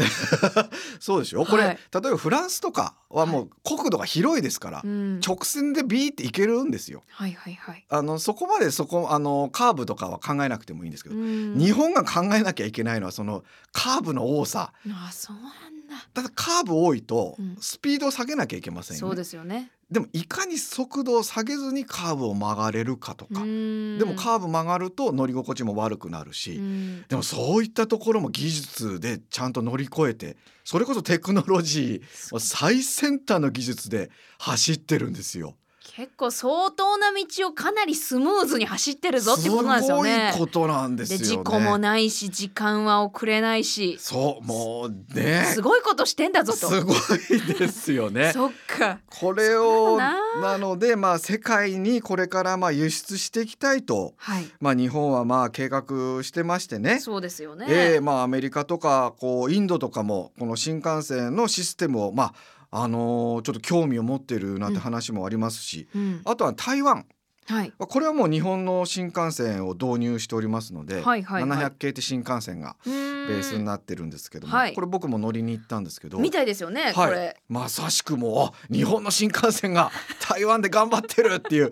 [0.99, 7.03] そうでしょこれ、はい例えばフランスとかはもう国土が広いですから、うん直線でビーって行けるんですよ。
[7.09, 7.85] はいはいはい。
[7.89, 16.05] あのそこまでそこあのカーブとかは考えなくてもいいんですけど、うん日本が考えなきゃいけないのはそのカーブの多さあそうなんだ。
[16.13, 19.71] ただカーブ多いとうんスピードを下げなきゃいけませんよね、そうですよね。
[19.89, 27.05] でもいかに速度を下げずにカーブを曲がれるかとか、ででもカーブ曲がると乗り心地も悪くなるし、うん。
[27.07, 35.55] でもそういったところも技術でちゃんと乗り越えてそれこそテクノロジー最先端の技術で走ってるんですよ。
[35.97, 40.31] 結構相当な道をかなりスムーズに走ってるぞってことなんですよね。
[40.31, 41.23] すごいことなんですよね。
[41.23, 46.69] で事故もないし時間は遅れないし、そうもうねすごいことしてんだぞと。
[46.69, 48.29] すごいですよね。
[48.37, 48.99] そっか。
[49.09, 54.47] これをななのでまあ世界にこれからまあ輸出していきたいと、はい。
[54.61, 55.81] まあ、日本はまあ計画
[56.21, 56.99] してましてね。
[56.99, 57.65] そうですよね。
[57.69, 62.33] ええまあアメリカとかこうインドとかもこの新幹線のシステムをまあ
[62.71, 66.21] あのーちょっと興味を持ってるなんて話もありますし、うん。
[66.25, 67.05] あとは台湾。
[67.47, 67.73] はい。
[67.77, 71.59] これはもう日本の新幹線を導入しておりますので、はいはいはい。
[71.59, 74.73] 700系って新幹線がベベースになってるんですけども、はい。
[74.73, 76.17] これ僕も乗りに行ったんですけど。
[76.19, 76.93] みたいですよね、はい。
[76.93, 77.37] これ。
[77.47, 79.91] まさしくもうあ日本の新幹線が
[80.29, 81.71] 台湾で頑張ってるっていう。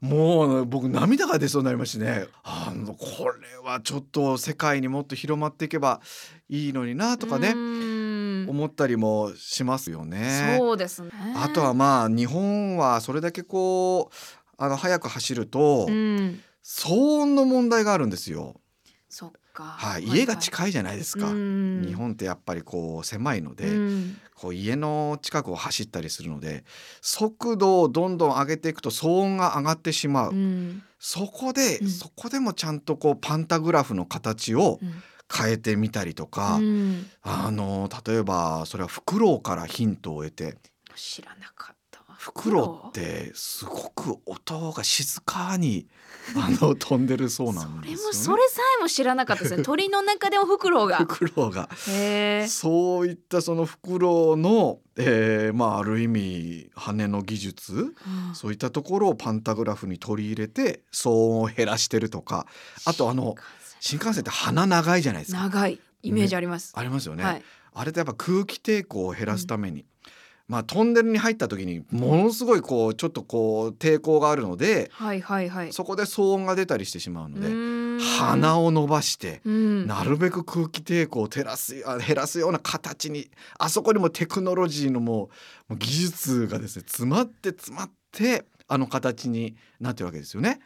[0.00, 2.26] もう僕涙が出そうになりましてね。
[2.42, 6.00] あのこれはちょっと世界にもっと広まっていけば
[6.48, 7.54] いいのになとかうね
[8.52, 10.56] 思ったりもしますよね。
[10.58, 11.10] そうですね。
[11.36, 14.14] あとはまあ日本はそれだけこう
[14.58, 16.40] あの速く走るとうん。
[16.64, 18.54] 騒音の問題があるんですよ。
[19.08, 19.64] そっか。
[19.64, 21.28] はい、家が近いじゃないですか。
[21.28, 26.64] うん日本ってやっぱりこう狭いので、うんこう家の近くを走ったりするので
[27.00, 40.56] 速度をどんどん上げていくと騒音が上がってしまう、うんそこで、うんそこでもちゃんとこうパンタグラフの形をうん変えてみたりとか、うんあの例えばそれはフクロウからヒントを得て
[40.94, 42.16] 知らなかったわ。
[42.18, 45.86] フクロウってすごく音が静かに
[46.36, 48.18] あの 飛んでるそうなんそれですよね。
[48.18, 49.62] もそれさえも知らなかったですね。
[49.64, 51.06] 鳥の中でもフクロウがフ。
[51.06, 51.68] クロウが。
[52.48, 57.78] そういったそのフクロウの、えーまあある意味羽の技術う
[58.32, 62.46] んそういったところをパンタグラフに取り入れて騒音を減らしてるとか
[62.84, 63.34] あとあの
[63.82, 66.72] 新幹線って鼻長いじゃないですか長いイメージあります。
[66.76, 67.42] ありますよね、はい。
[67.74, 69.84] あれってやっぱ空気抵抗を減らすために、
[70.46, 75.72] まあトンネルに入った時にものすごいこうちょっとこう抵抗があるのではいはいはい。
[75.72, 79.86] そこで騒音が出たりしてしまうので鼻を伸ばしてうん。
[79.88, 85.28] なるべく空気抵抗を照らすあ減らすような形にあそこにもテクノロジーのも
[85.70, 90.60] う技術がですね詰まって詰まってあの形になってるわけですよね。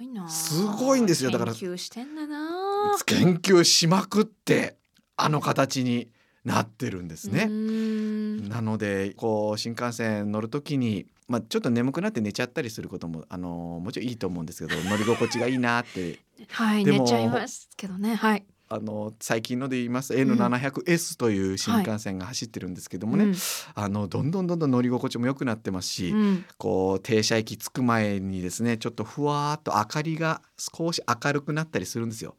[0.00, 0.28] すごいな。
[0.28, 2.96] すごいんですよだから研究してんだな。
[3.06, 4.76] 研究しまくって
[5.16, 6.08] あの形に
[6.44, 7.44] なってるんですね。
[7.44, 18.14] んなのでこう新幹線乗る時に、まあ、ちょっと眠くなって寝ちゃったりすることもあのもちろんいいと思うんですけど乗り心地がいいなって はい寝ちゃいますけどね。
[18.14, 18.44] はい。
[18.72, 23.34] あの最近ので言います N700S という新幹線が走ってるんですけどもね、うん。
[23.74, 26.44] あのどんどんどんどん乗り心地も良くなってますし、うん。
[26.56, 32.36] こう停車駅着く前にですねちょっとふわーっと明かりが少し明るくなったりするんですよ。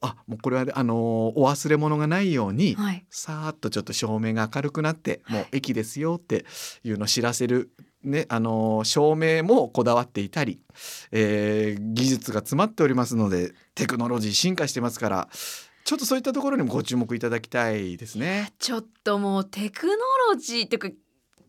[0.00, 0.94] あもうこれはあの
[1.36, 3.04] お忘れ物がないように、はい。
[3.10, 6.44] さーっとちょっと照明が明るくなってもう駅ですよって
[6.84, 7.70] いうのを知らせる、
[8.02, 10.60] ねあの照明もこだわっていたり、
[11.12, 15.28] えー技術が詰まっておりますのでテクノロジー進化してますから
[15.84, 18.52] ちょっとそういったところにもご注目いただきたいですね。
[18.58, 19.92] ちょっともうテクノ
[20.32, 20.88] ロジーっていうか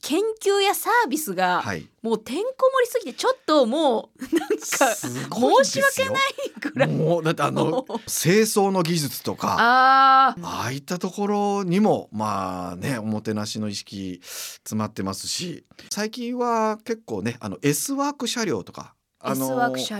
[0.01, 6.23] 研究やサービスがはい、もうてんこ盛りすぎてちょっともうなんか申し訳ない
[6.59, 6.89] ぐらい。
[6.89, 10.63] もうだってあの清掃の技術とかあああ。
[10.65, 19.33] あいったところにもまあねおもてなしの意識詰まってますし最近は結構ねあの S ワーク車両とかあ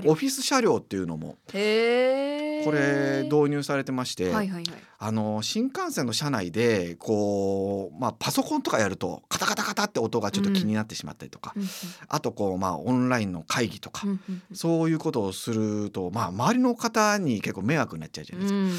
[0.02, 1.38] 両オフィス車両っていうのも。
[2.64, 4.32] これ導入されてまして、
[5.00, 11.64] あの新幹線の車内でこう、まあ、パソコンとかやるとカタカタカタって音がちょっと気になってしまったりとか、うん
[12.08, 18.60] あとこう、まあ、オンラインの会議とか、うんうんそういうことをすると、まあ、周りの方に結構迷惑になっちゃうじゃないですか。
[18.60, 18.72] うん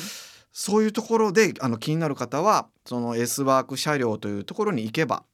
[0.54, 5.24] そういうところであの気になる方はその S ワーク車両というところに行けば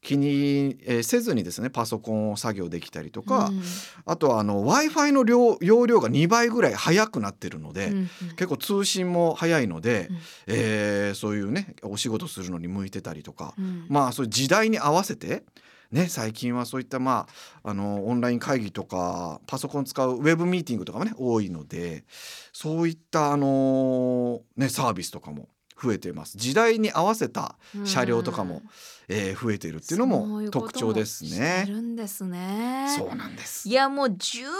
[0.00, 3.62] 気に、えーせずにですねパソコンを作業できたりとか、うん。
[4.06, 8.08] あとは w i f i の量容量が2倍ぐらい速くなってるので、うんうん。
[8.36, 10.18] 結構通信も早いので、うん。
[10.46, 13.86] えーそういうねお仕事するのに向いてたりとか、うん。
[13.88, 15.44] まあそういう時代に合わせて
[15.90, 17.26] ね最近はそういったま
[17.62, 22.04] ああのオンライン会議とかパソコン使うウェブミーティングとかもね多いので
[22.52, 25.48] そういったあのねサービスとかも
[25.80, 26.36] 増えてます。
[26.36, 28.62] 時代に合わせた車両とかも、
[29.08, 32.94] えー増えてるっていうのも特徴ですそういうですね。
[32.96, 33.68] そうなんです。
[33.68, 34.50] いやもう十分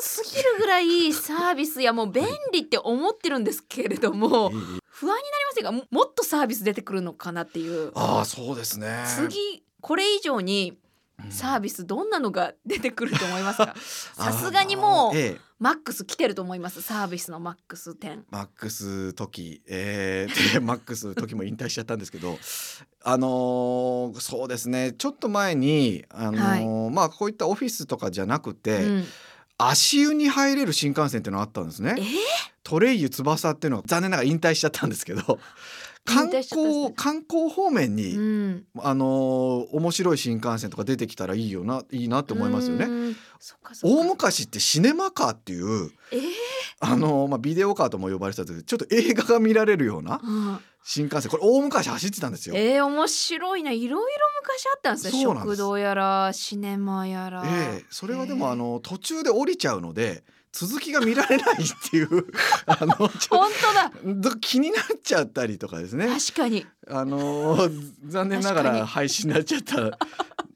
[0.00, 7.92] すぎるぐらいサービスやもう便利って思ってるんですけれどもいいいい不安になりませんかももっとサービス出てくるのかなっていう。
[7.94, 9.04] ああそうですね。
[9.06, 10.78] 次これ以上に
[11.30, 13.74] サービスどんなのが出てくると思いますか？
[14.14, 15.40] さすがにもうええ。
[15.60, 22.38] マックス来てると思いますサービスのマックス10マックス時、えー、で マックス時も引退しちゃったんですけど
[23.04, 24.92] あのーそうですね。
[24.92, 29.04] ちょっと前に、あのーまあこういったオフィスとかじゃなくて、うん。
[29.56, 31.94] 足湯に入れる新幹線っていうのがあったんですね。
[31.98, 32.00] え。
[32.02, 32.04] ー
[32.64, 35.38] トレイユ翼っていうのが残念ながら引退しちゃったんですけど
[36.04, 38.64] 観光観光方面に、うん。
[38.78, 43.14] あのー面白い新幹線とか出てきたらいいよないいなって思いますよね。
[43.82, 46.20] 大昔ってシネマカーっていうえー？
[46.80, 51.30] あのーまあ、ビデオカーとも呼ばれてたんですけどちょっと映画が見られるようなうん新幹線。
[51.30, 52.54] これ大昔走ってたんですよ。
[52.54, 53.70] えー、面白いな。
[53.70, 54.00] いろいろ
[54.42, 55.12] 昔あったんですね。
[55.12, 55.18] す。
[55.18, 57.84] 食堂やらシネマやら、ええ。
[57.88, 58.52] それはでもへー。
[58.52, 62.26] あの途中で降りちゃうので続きが見られないっていう
[62.66, 64.14] あのちょ本当だ。
[64.14, 66.06] ど気になっちゃったりとかですね。
[66.06, 66.64] 確かに。
[66.88, 67.68] あの
[68.06, 68.86] 残念ながらに。
[68.86, 69.98] 廃止になっちゃった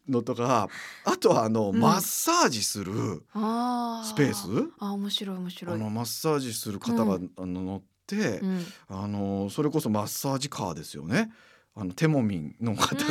[0.08, 0.68] のとか
[1.04, 1.80] あとはあの、うん。
[1.80, 4.70] マッサージするあスペース？
[4.78, 5.74] あ面白い面白い。
[5.74, 8.66] あのマッサージする方が、うあの乗って、うん。
[8.88, 11.32] あのそれこそマッサージカーですよね。
[11.74, 13.02] あのテモミンの方が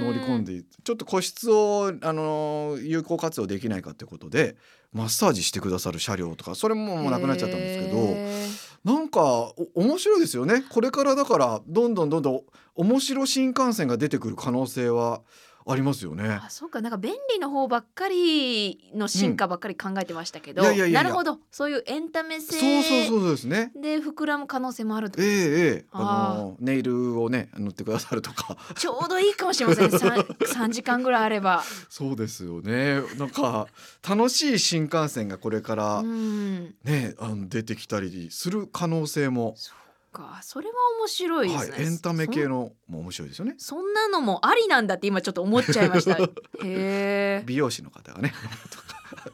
[0.00, 4.56] 乗り込んでちょっと個室をあの有効活用できないかってことで
[4.92, 8.48] マッサージしてくださる車両とかそれももうなくなっちゃったんですけどへ
[8.84, 10.64] なんかお面白いですよね。
[10.70, 12.42] これからだからどんどんどんどん
[12.76, 15.22] 面白新幹線が出てくる可能性は
[15.70, 16.24] ありますよね。
[16.24, 16.46] ー。
[16.46, 16.80] あそうか。
[16.80, 21.38] なんか便利の方ばっかりの進化ばっかり考えてましたけど、なるほど。
[21.50, 23.72] そういうエンタメそう性そうそうですね。
[23.80, 25.56] で膨らむ可能性もあるってええことですね。
[25.58, 28.56] ええあのネイルをね塗ってくださるとか。
[28.74, 29.90] ちょうどいいかもしれません。
[29.90, 31.62] 3, 3時間ぐらいあれば。
[31.88, 33.02] そうですよね。
[33.18, 33.66] なんか
[34.08, 36.74] 楽しい新幹線がこれからうん。
[36.84, 39.87] ね、あの出てきたりする可能性も、そう
[40.18, 43.54] かそれは面白いではいすね、、エンタメ系のも面白いですよね。
[43.58, 46.16] そんなのもありなんだって今ちょっと思っちゃいました。
[46.18, 46.28] へ
[46.64, 47.42] え。
[47.46, 48.34] 美容師の方がね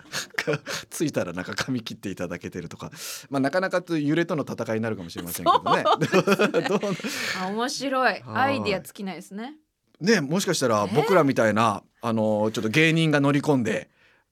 [0.90, 2.90] ついたらなんか髪切っていただけてるとか、
[3.30, 5.84] まあ、なかなかと揺れとの戦いになるかもしれませんけどね。
[7.42, 8.02] あ面白い。
[8.04, 9.54] はいアイディア尽きないですね。
[10.00, 13.88] ねもしかしたらえ僕らみたいな、あのちょっと芸人が乗り込んで、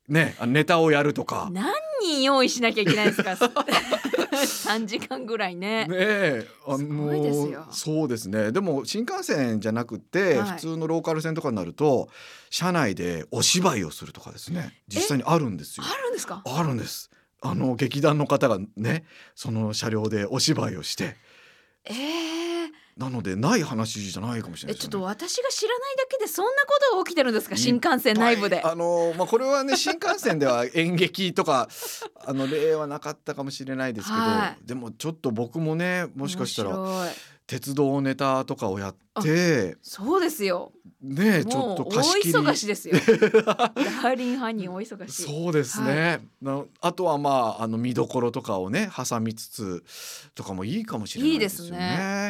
[0.09, 1.49] ね、ネタをやるとか。
[1.51, 3.37] 何人用意しなきゃいけないんですか？
[4.47, 5.87] 三時間ぐらいね。
[5.87, 7.67] ねえ、あすごいですよ。
[7.71, 8.51] そうですね。
[8.53, 10.51] でも新幹線じゃなくて、はい。
[10.53, 12.09] 普通のローカル線とかになると
[12.51, 14.73] 車内でお芝居をするとかですね。
[14.89, 15.87] 実際にあるんですよ。
[15.89, 16.43] あるんですか？
[16.45, 17.11] あるんです。
[17.43, 21.17] あの劇団の方がねその車両でお芝居をして。
[21.85, 21.95] え
[22.49, 22.52] え
[22.97, 27.57] なのでない話じゃないかもしれないえちょっと私が知らないだけでそんなことが起きてるんですか？
[27.57, 28.57] 新幹線内部で。
[28.57, 28.65] はい。
[28.73, 31.69] あのまあこれはね 新幹線では演劇とか
[32.27, 36.77] あの例はなかったかもしれないですけど、はでもちょっと僕もねもしかしたら
[37.53, 40.73] 鉄道ネタとかをやってそうですよ。
[41.03, 42.95] ねちょっと大忙しですよ。
[43.45, 45.23] ダーリンハニー大忙しい。
[45.25, 49.85] そうですね、なあとはまああの見どころとかをね挟みつつ
[50.35, 51.87] とかもいいかもしれないですよねいいで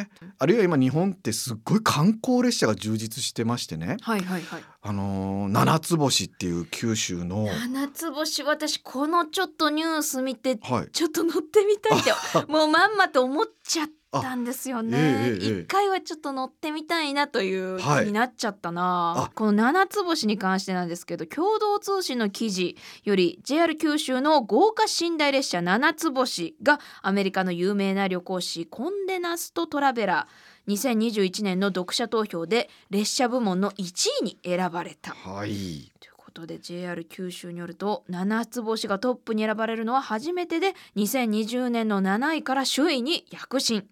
[0.09, 4.63] すねあるいは今日本ってすっごい観光列車が充実してましてねはいはいはい。
[4.81, 12.11] あのー七つ星っていう九州の七つ星私このちょっとニュース見てはいちょっと乗ってみたいって
[12.51, 13.87] もうまんまと思っちゃっ
[14.21, 14.97] たんですよえね。
[14.97, 18.05] えええ一回はちょっと乗ってみたいなという気はい。
[18.05, 19.31] になっちゃったな、あ。
[19.35, 30.53] この七つ星に関してなんですけど共同通信の記事より JR 九州の豪華寝台列車七つ星がアメリカの有名な旅行誌コンデナストトラベラー。
[30.65, 35.11] 2021年の読者投票で列車部門の1位に選ばれた。
[35.13, 35.91] はい。
[35.99, 43.85] というこことで JR 九州によると七つ星がトップに選ばれるのは初めてで2020年の7位から首位に躍進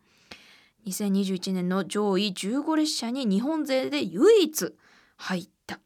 [0.85, 4.73] 2021年の上位15列車に日本勢で唯一
[5.17, 5.79] 入った。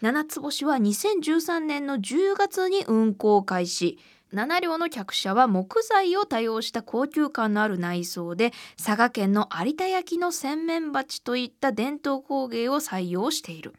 [0.00, 3.98] 七つ星は2013年の10月に運行開始。
[4.34, 13.74] 7両の客車は木材を多用した高級感のある内装で佐賀県の有田焼の洗面鉢といった伝統工芸を採用している。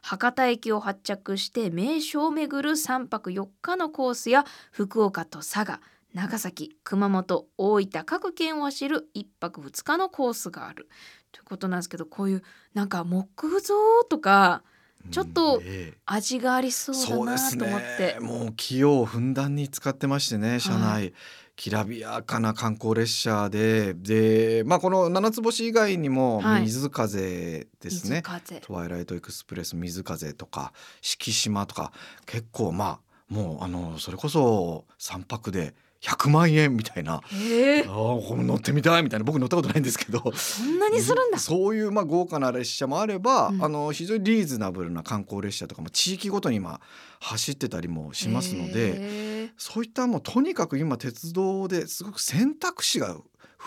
[0.00, 5.80] 博多駅を発着して名所を巡る3泊4日のコースや福岡と佐賀
[6.14, 10.88] 長崎熊本大分各県を走る1泊2日のコースがある。
[11.32, 12.42] ということなんですけどこういう
[12.74, 13.74] なんか木造
[14.08, 14.62] とか
[15.10, 15.62] ちょっと
[16.06, 18.18] 味がありそうだなと思って。
[18.20, 21.12] もう器用をふんだんに使ってましてね車内、
[21.56, 23.94] きらびやかな観光列車で。
[23.94, 26.62] でまあこの七つ星以外にもはい。
[26.62, 28.60] 水風ですね、水風。
[28.60, 31.92] トワイライトエクスプレス水風とか四季島とか
[32.26, 41.38] 結構まあもうあのそれこそ3泊で100万円みたいなえあーこれ乗ってみたいみたいな僕乗ったことないんですけどそんなにするんだ。
[41.38, 46.80] そういうまあ豪華な列車もあれば、うんあの非常にリーズナブルな観光列車とかも地域ごとに今
[47.20, 53.14] 走ってたりもしますので、へそういったもうとにかく今鉄道ですごく選択肢が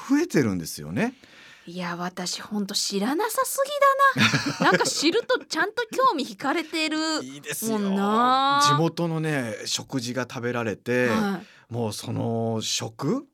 [0.10, 1.14] 増えてるんですよね。
[1.68, 3.60] ーいや私ほんと知らなさす
[4.16, 4.72] ぎだな。
[4.72, 7.24] なんか知るとちゃんと興味惹かれてる。
[7.24, 11.42] いいですよもんな地元のね食事が食べられて、は
[11.72, 13.26] もうその食？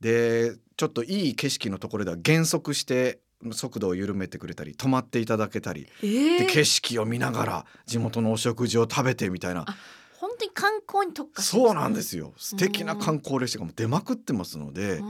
[0.00, 3.18] でちょっといい景色のところでは減速して
[3.52, 6.16] 速度を緩めてくれたり止まっていただけたり、い。
[6.16, 9.62] えでー、景色を見ながら地元のお食事を食べてみたいな。
[9.62, 9.76] あ
[10.18, 11.46] 本当に観光に特化ね。
[11.46, 12.32] そうなんですよ。
[12.36, 15.00] 素敵な観光列車がもう出まくってますので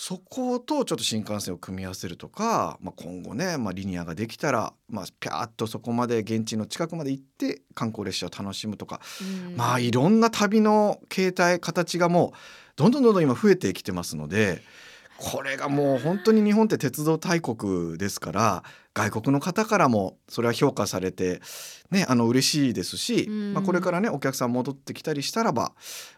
[0.00, 9.00] そことちょっと新幹線を組み合わせるとか、まあ、今後ね、まあ、リニアができたら、まあ、ピャーッとそこまで現地の近くまで行って観光列車を楽しむとか、
[9.48, 9.56] うん。
[9.56, 12.30] まあいろんな旅の形態形がもう
[12.76, 14.62] どんどんどんどん今増えてきてますので
[15.18, 18.62] これがもう本当に日本って鉄道大国ですから
[18.94, 21.40] 外国の方からもそれは評価されて
[21.90, 25.72] ねあの嬉しいですし、うんまあ、これからねお客さん戻ってきたりしたらば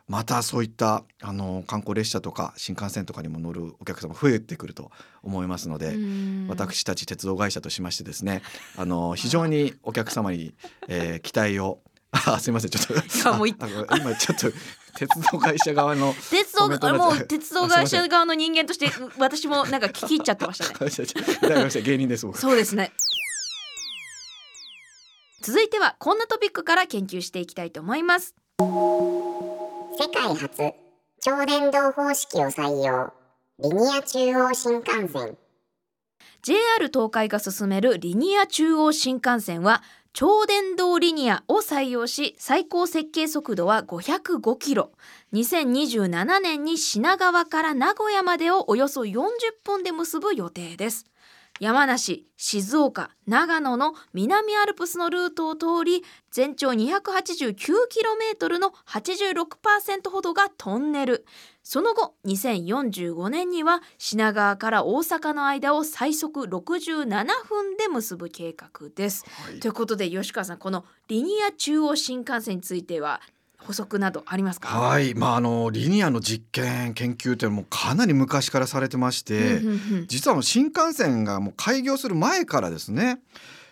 [0.07, 4.91] またそういったあの観光列車とか新幹線とかにも乗るお客様増えてくると
[5.23, 5.95] 思いますので。
[5.95, 8.43] うん私たち鉄道会社としましてですね
[8.77, 10.53] あの非常にお客様に、
[10.89, 11.79] えー期待を
[12.13, 12.71] あすいません。
[12.71, 12.95] ちょっと。
[13.97, 14.51] 今ちょっと
[14.97, 21.71] 鉄道会社側の 鉄道もう鉄道会社側の人間として私もなんか聞き入っちゃってましたね。
[21.83, 22.39] 芸人です僕。
[22.39, 22.93] そうですね。
[25.43, 28.35] 続いてはこんなトピックから研究していきたいと思います。
[28.59, 30.75] 世界初
[31.21, 33.13] 超電導方式を採用。
[33.63, 35.37] リニア中央新幹線
[36.43, 36.57] JR
[36.89, 39.83] 東海が進めるリニア中央新幹線は
[40.15, 44.91] 超電導リニアを採用し最高設計速度は505キロ。
[45.35, 49.19] 2027年に品川から名古屋までをおよそ40
[49.63, 51.05] 分で結ぶ予定です。
[51.61, 61.27] 山梨静岡長野の南アルプスのルートを通り全長 289km の86%ほどがトンネル。
[61.73, 67.07] その後2045年には品川から大阪の間を最速67
[67.49, 69.25] 分で結ぶ計画です。
[69.45, 69.61] はい。
[69.61, 73.21] ということで吉川さんこのリニア中央新幹線については
[73.57, 74.67] 補足などありますか？
[74.67, 75.15] はい。
[75.15, 79.61] まああのリニアの実験研究ってもうかなり昔からされてまして、
[80.09, 83.21] 実はもう新幹線がもう開業する前からですね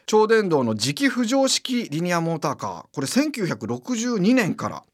[0.07, 4.85] 超電導の磁気浮上式リニアモーターカーこれ1962年から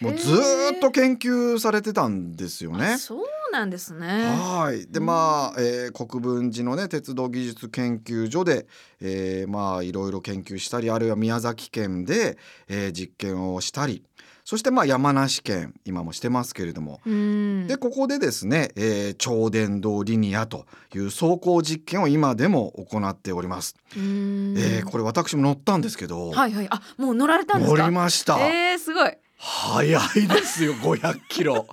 [0.00, 2.94] もうずーっと研究されてたんですよね。
[2.94, 2.98] あ。
[2.98, 4.06] そうなんですね。
[4.36, 4.86] はい。
[4.90, 8.66] でまあ、えー国分寺のね鉄道技術研究所で、
[9.00, 12.36] えーまあいろいろ研究したりあるいは宮崎県で、
[12.68, 14.02] えー実験をしたり
[14.44, 17.66] そしてまあ山梨県今もしてますけれども、うん。
[17.66, 23.76] でここでですね、えー超電導リニアという走行実験を今でも行っております。
[23.96, 24.54] うん。
[24.58, 26.66] えーこれ私も乗ったんですけど、はいはい。
[26.70, 28.38] あもう乗られたんです乗かりました。
[28.40, 29.16] えー、すごい
[29.46, 31.66] 早いですよ500キロ。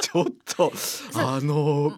[0.00, 0.72] ちょっと
[1.14, 1.92] あの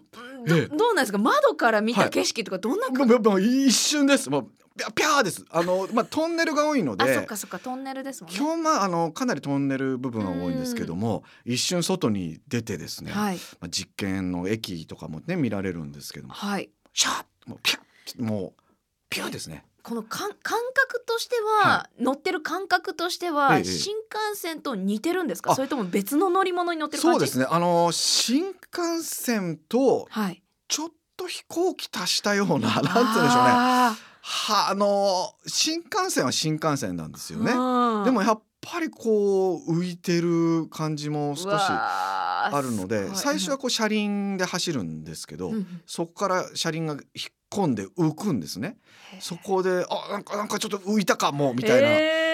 [0.45, 1.17] どええどうなんですか？
[1.17, 4.29] 窓から見た景色とかどんな、もうもう一瞬です。
[4.29, 4.47] もう
[4.77, 5.43] ピャピャーです。
[5.49, 7.25] あのまあトンネルが多いのあそっで。
[7.25, 8.37] かそっかトンネルですもんね。
[8.37, 13.37] 基本まああのかなりトンネル部分は多いんですけども一瞬外に出てですね、はい。
[13.59, 16.33] まあ、実験の駅とかもね見られるんですけども。
[16.35, 16.69] はい。
[16.93, 18.61] シャッもうピャッもう
[19.09, 25.53] ピャーですねこの感感覚としては、は乗ってる感覚としては、ええ新幹線と似てるんですか？
[25.53, 25.55] あ。
[25.55, 27.19] それとも別の乗り物に乗ってる感じ？
[27.19, 27.45] そうですね。
[27.49, 30.43] あの新幹線とはい。
[30.67, 33.29] ちょっと飛行機足したようななんて言うんでしょうね。
[33.31, 37.51] あはあの新幹線は新幹線なんですよね。
[37.51, 45.53] でもやっぱりこう浮いてる感じも少しああるので最初はこう車輪で走るんですけど、
[45.85, 46.99] そこから車輪が引
[47.31, 48.77] っ込んで浮くんですね。
[49.19, 51.87] そこであなんかなんかちょっと浮いたかもみたいな。
[51.89, 52.27] えー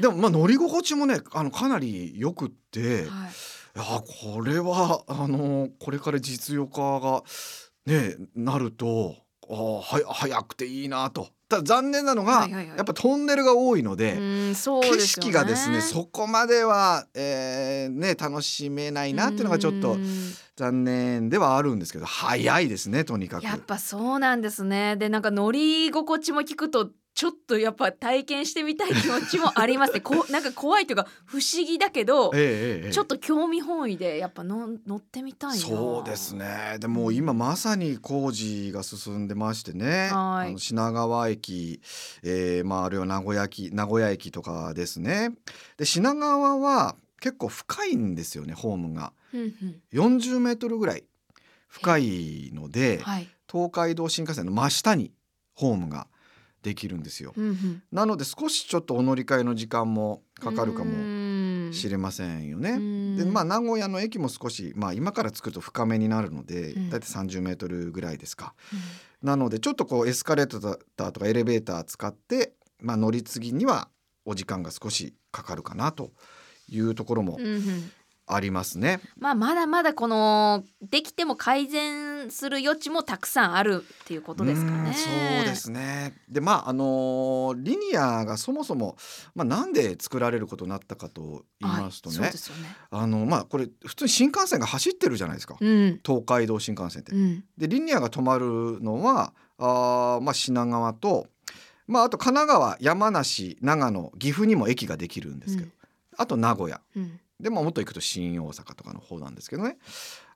[0.00, 3.06] でもまあ乗り心地もねあのかなりよくって、い、はい
[3.74, 3.84] や
[4.34, 7.22] これはあのこれから実用化が
[7.86, 9.16] ねなると
[9.50, 11.28] あは早くていいなと。
[11.48, 14.20] ただ残念なのが、はいはいはいやっぱトンネルが多いので、う
[14.50, 23.44] んそう景色がですねそこまでは、えーね楽しめないなっていうのがちょっとうん残念ではあるんですけど早いですねとにかく。
[23.44, 30.00] やっぱそうなんですねでなんか乗り心地も聞くとちょっとやっぱ体験してみたい気持ちもありますね。
[30.02, 35.56] こうなんか怖いというか不思議だけどええちょっと興味本位でやっぱの乗ってみたいな。
[35.56, 36.78] そうですね。
[36.80, 40.48] でも今まさに工事が進んでましてね、はい。
[40.48, 41.82] あの品川駅、
[42.22, 45.34] えーまあ、あるいは名古屋駅名古屋駅とかですね。
[45.76, 49.12] で品川は結構深いんですよねホームが。
[49.34, 49.82] うんうん。
[49.92, 51.04] 40メートルぐらい
[51.68, 53.28] 深いので、はい。
[53.50, 55.12] 東海道新幹線の真下に
[55.54, 56.08] ホームが
[56.62, 57.32] できるんですよ。
[57.36, 62.76] うんうんなので少しちょっとお乗り換えの時間もかかるかももしれませんよね。
[62.76, 68.54] んでまあ名古屋の駅も少し、まあ、今から作ると深めになるので、うんだいたい30メートルぐらいですか。
[69.22, 73.88] なのでちょっとこうエスカレーターとかエレベーター使って、まあ、乗り継ぎには
[74.24, 76.12] お時間が少しかかるかなと
[76.68, 77.92] いうところもうんうん
[78.26, 79.00] ありますね。
[79.18, 84.78] まあまだまだこのできても改善する余地もたくさんあるっていうことですかね。
[84.88, 85.08] うんそ
[85.42, 86.14] うですね。
[86.28, 88.96] でまああのーリニアがそもそも、
[89.34, 92.76] まあ、なんで作られることになったかと言いますとね、はい、そうですよね。
[92.90, 97.18] あのまあこれ普通に新幹線が走ってるじゃないですか、うん東海道新幹線ってう。
[97.18, 101.26] んでリニアが止まるのはあー、まあ、品川と、
[101.86, 105.70] まあ、あと神奈川山梨長野岐阜にも駅ができるんですけど、
[106.16, 109.76] あと名古屋うんで、まあ、もっと行くと新大阪とかの方なんですけどね、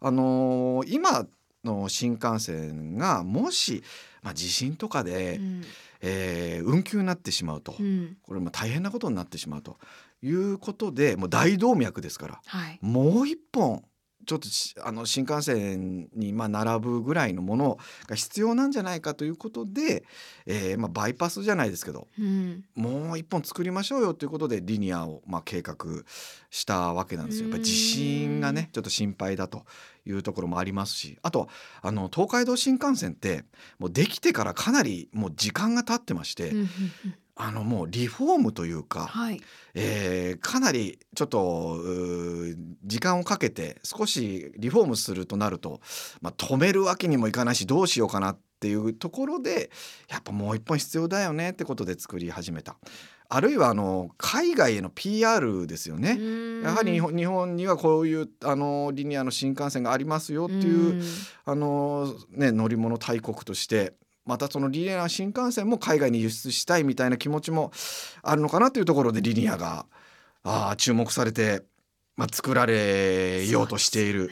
[0.01, 1.27] あのー今
[1.65, 3.83] の新幹線がもし、
[4.23, 5.63] まあ、地震とかで、うん。
[6.03, 8.17] えー運休になってしまうと、うん。
[8.23, 9.79] これも大変なことになってしまうと
[10.23, 12.79] いうことでもう大動脈ですからはい。
[12.83, 13.83] もう一本
[14.27, 20.05] ちょっとしあの新幹線にまあ並ぶぐらいのものが必要なんじゃないかということで、
[20.47, 22.65] えーまあ、バイパスじゃないですけどうん。
[22.75, 25.77] もう一本作りましょうよということでリニアをまあ計画
[26.51, 27.45] したわけなんですよ。
[27.45, 29.65] やっぱり地震がねちょっと心配だと
[30.05, 31.49] いうところもありますしあと
[31.83, 33.45] あの東海道新幹線って
[33.79, 36.53] もうできてからかなりもう時間が経ってまして、
[37.39, 39.41] あのもうリフォームというか、はい。
[39.75, 41.79] えーかなりちょっと
[42.85, 45.81] 時間をかけて少しリフォームするとなると、
[46.21, 49.71] まあ、止めるわけにもいかないしどうしようかなっていうところで
[50.09, 52.77] やっぱもう一本必要だよねってことで作り始めた。
[53.29, 56.19] あるいはあの海外への PR ですよね。
[56.63, 61.03] やはり日本日本にはこういうあのリニアの新幹線がありますよっていう、
[61.45, 63.95] あのね乗り物大国として
[64.27, 67.71] またそのリニア新幹線も海外に輸出したいみたいな気持ちも
[68.23, 69.87] あるのかなというところでリニアが
[70.43, 71.63] あ注目されて、
[72.17, 74.31] まあ、作られようとしている。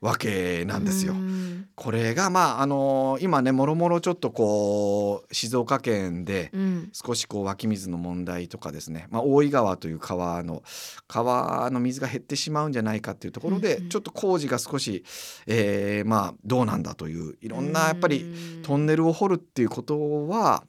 [0.00, 1.12] わけなんですよ。
[1.12, 1.68] うん。
[1.74, 6.88] これがまああの今ねもろもろちょっとこう静岡県でうん。
[6.92, 10.62] 少しこう湧き水の問題とかですね、まあ、大井川という川の
[11.06, 13.88] 川の水が減ってしまうんじゃないかっていうところで、うんうん。
[13.90, 15.04] ちょっと工事が少し、
[15.46, 18.24] えーまあどうなんだといういろんなやっぱり
[18.62, 20.64] トンネルを掘るっていうことは、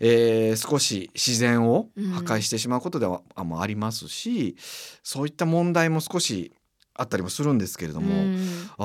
[0.00, 4.56] えー少し自然を破壊してしまうことでは、あもありますし
[5.02, 6.52] そういった問題も少し
[6.98, 8.36] あったりもするんですけれども、うん。
[8.76, 8.84] あ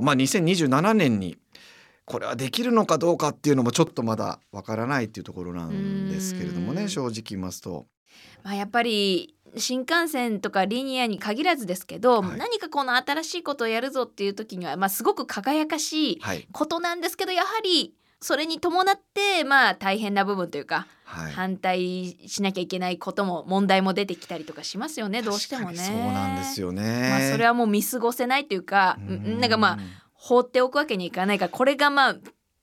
[0.00, 1.38] ーまあ2027年に
[2.04, 6.76] これはできるのかどうかっていうのもちょっとまだわからないっていうところなんですけれどもうん。
[6.76, 7.86] ね正直言いますと。
[8.42, 12.38] まあ、やっぱり新幹線とかリニアに限らずですけど、はい。
[12.38, 25.76] 何かこの新しいことをやるぞっていう時には、まあ、すごく輝かしいはい、ことなんですけどやはりそれに伴ってまあ大変な部分というか、はい反対しなきゃいけないことも問題も出てきたりとかしますよねどうしてもね。
[25.78, 27.08] そうなんですよね。
[27.10, 29.78] まあ、それはもう見過ごせないというか、うんなんかまあ
[30.12, 32.16] 放っておくわけにいかないからこれがまあ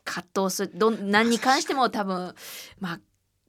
[0.06, 2.34] 葛藤するどん何に関しても多分
[2.80, 3.00] まあ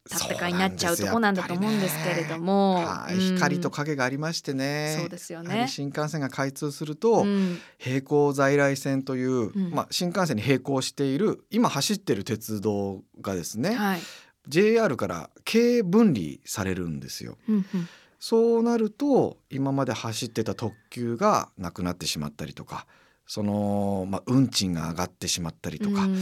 [0.08, 3.34] 戦いになっちゃうとこなんだと思うんですけれども、はい、うん。
[3.36, 4.96] 光と影がありましてね。
[4.98, 5.66] そうですよね。
[5.68, 7.58] 新幹線が開通すると、うん。
[7.84, 9.70] 並行在来線という、ん。
[9.70, 14.00] まあ新幹線に並行している今走っている鉄道がですね、はい。
[14.48, 17.36] JR から軽分離されるんですよ。
[17.48, 17.88] うんうん。
[18.20, 22.86] そうなると今まで走ってた特急がなくなってしまったりとか
[23.28, 26.16] その、まあ、運賃が上がってしまったりとか、うん。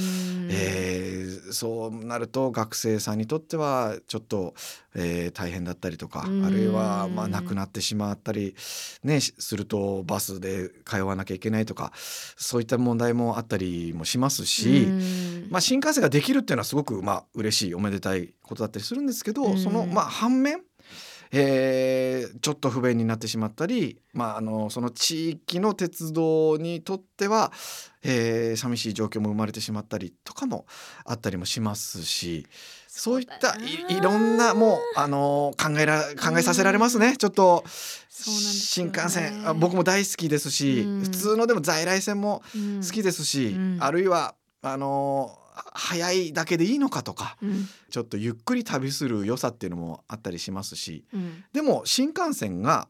[0.50, 4.54] えーそうなると学生さんにとってはちょっと、
[4.96, 6.44] えー大変だったりとかうん。
[6.44, 8.56] あるいはまあ亡くなってしまったり、
[9.04, 14.86] ね、しするとバスで通わなきゃいけないとかそういった問題もあったりもしますし。
[14.86, 15.48] うん。
[15.48, 19.58] まあ、新幹線ができるっていうのはすごくまあ嬉しいおめでたいことだったりするんですけど、うん。
[19.58, 20.62] そのまあ反面、
[21.32, 27.52] えーちょっと不便になってしまったり、まあ、あのその地域の鉄道にとっては、
[28.02, 30.66] えー寂しい状況も生まれてしまったりとかも
[31.04, 32.46] あったりもしますし
[32.88, 37.70] そういったいいろんなもう、あの考えら考えさせられますね、ちょっとね。
[38.10, 41.00] 新幹線あ僕も大好きですし、うん。
[41.02, 42.80] 普通のでも在来線もうん。
[42.82, 43.78] 好きですし、うん。
[43.80, 47.66] あるいはあのー早いだけでいいのかとかうん。
[47.90, 51.44] ちょっとゆっくり旅する良さっていうのもあったりしますしうん。
[51.52, 52.88] でも新幹線が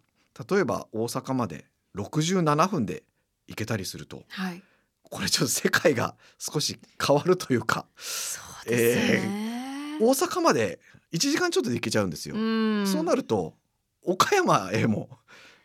[0.50, 3.04] 例えば大阪まで67分で
[3.46, 4.62] 行けたりするとはい。
[5.02, 10.80] これちょっと世界が少し変わるというかそうですよね、大阪まで
[11.12, 12.34] 1時間ちょっとで行けちゃうんですよ。
[12.34, 12.38] う
[12.82, 12.86] ん。
[12.86, 13.54] そうなると
[14.02, 15.08] 岡山へも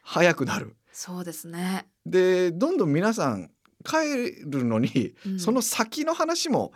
[0.03, 0.75] 早くなる。
[0.91, 1.87] そうですね。
[2.05, 3.49] でどんどん皆さん
[3.83, 5.39] 帰るのに、うん。
[5.39, 6.71] その先の話も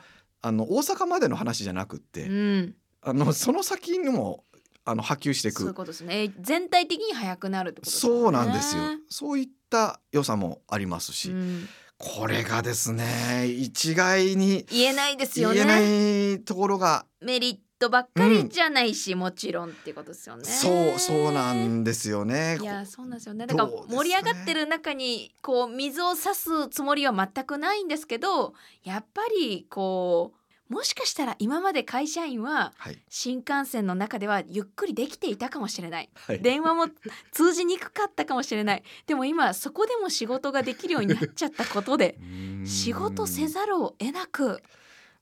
[0.45, 2.75] あの大阪までの話じゃなくって、うん。
[3.01, 4.43] あのその先にも
[4.83, 5.61] あの波及していく。
[5.61, 6.31] そういうことですね。
[6.39, 7.97] 全体的に速くなるってことね。
[7.97, 8.83] そうなんですよ。
[9.09, 11.67] そういった良さもありますし、うん。
[11.97, 20.43] これがですね一概に言えないですよ言えなねいところが、メリットばっかりじゃないし、もちろんっていうことですよね。
[20.43, 22.57] そうそうなんですよね。
[22.61, 23.45] いやそうなんですよね。
[23.45, 30.33] だから盛り上がってる中にこう水を差すつもりは全くないんですけどやっぱりこ
[30.69, 36.09] うもしかしたら今まで会社員ははい、新幹線の中ではゆっくりできていたかもしれない。
[36.15, 36.87] はい、電話も
[37.31, 38.83] 通じにくかったかもしれない。
[39.05, 42.17] でも今そこでも仕事ができるようになっちゃったことで
[42.65, 44.61] 仕事せざるを得なく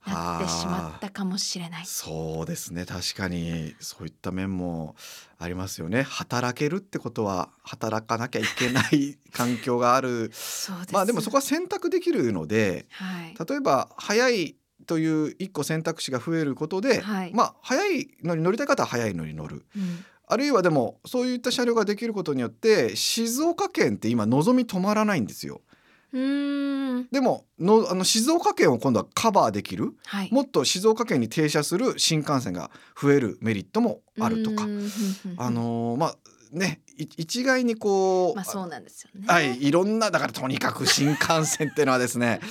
[0.06, 1.86] なってしまったかもしれない。
[1.86, 2.86] そうですね。
[2.86, 4.95] 確かにそういった面も
[5.39, 6.04] ありますよね。
[6.04, 10.32] 働けるってことは働かなきゃいけない環境がある。
[10.91, 13.36] まあでもそこは選択できるのではい。
[13.49, 17.32] 例えば早いという一個選択肢が増えることで、はい。
[17.34, 19.66] まあ早いのに乗りたい方は早いのに乗る。
[19.76, 20.06] うん。
[20.26, 25.62] あるいはでもそういった車両ができることによって静岡県って今のぞみ止まらないんですよ
[26.14, 30.30] でものあの静岡県を今度はカバーできるはい。
[30.32, 34.64] もっと静岡県に停車する新幹線が増えるメリットもあるとか。
[34.64, 36.16] あのーまあ
[36.51, 39.26] ねい一概にこう、まあそうなんですよね。
[39.28, 42.41] はい、いろんなだからとにかく新幹線っていうのはですね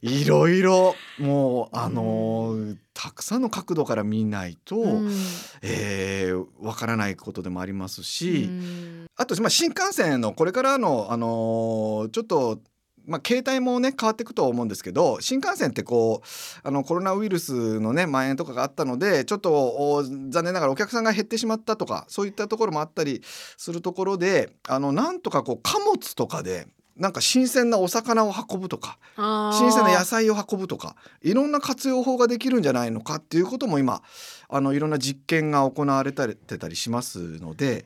[0.00, 5.10] いろいろもうあのーたくさんの角度から見ないと、うん。
[5.62, 9.06] えーわからないことでもありますし、うん。
[9.16, 12.58] あと、まあ、新幹線のこれからの、あのーちょっと、
[13.06, 16.26] まあ、携帯もね変わっていくと思うんですけど新幹線ってこう
[16.66, 34.02] あのコロナウイルスのね蔓延とかがあったのでちょっとお残念ながらお客さんが減ってしまったとかそういったところもあったりするところであのなんとかこう貨物とかでなんか新鮮なお魚を運ぶとか新鮮な野菜を運ぶとかいろんな活用法ができるんじゃないのかっていうことも今
[34.48, 37.84] あのいろんな実験が行われたりてたりしますので。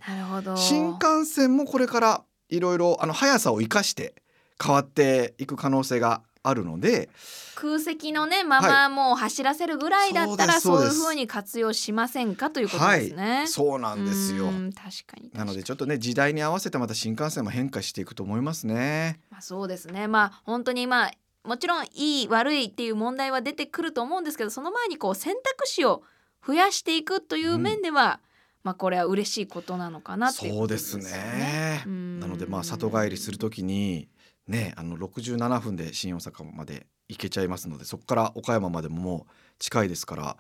[0.57, 4.15] 新幹線もこれからいろいろあの速さを生かして
[4.63, 7.09] 変わっていく可能性があるので。
[7.57, 10.97] 空席のねままもう走らせるぐらいだったらそうですそうです。
[10.97, 13.37] そういう風に活用しませんかということですね。
[13.39, 14.47] はい、そうなんですよ。
[14.47, 14.51] う。
[14.51, 19.21] ん確かになのでちょっとね時代に合わせてまた新幹線も変化していくと思いますね。
[19.31, 20.07] まあ、そうですね。
[20.07, 21.11] まあ本当にまあ
[21.45, 26.03] もちろんいい悪いっていう問題は出てくると思うんですけどその前にこう選択肢を
[26.47, 28.21] 増やしていくという面では、
[28.63, 31.83] まあこれは嬉しいことなのかなっていうことそうですね。
[31.87, 32.21] うん。
[32.21, 34.09] なのでまあ里帰りするときに
[34.47, 40.37] ねあの67分で新大阪まで行けちゃいますのでそこから岡山までももう近いですから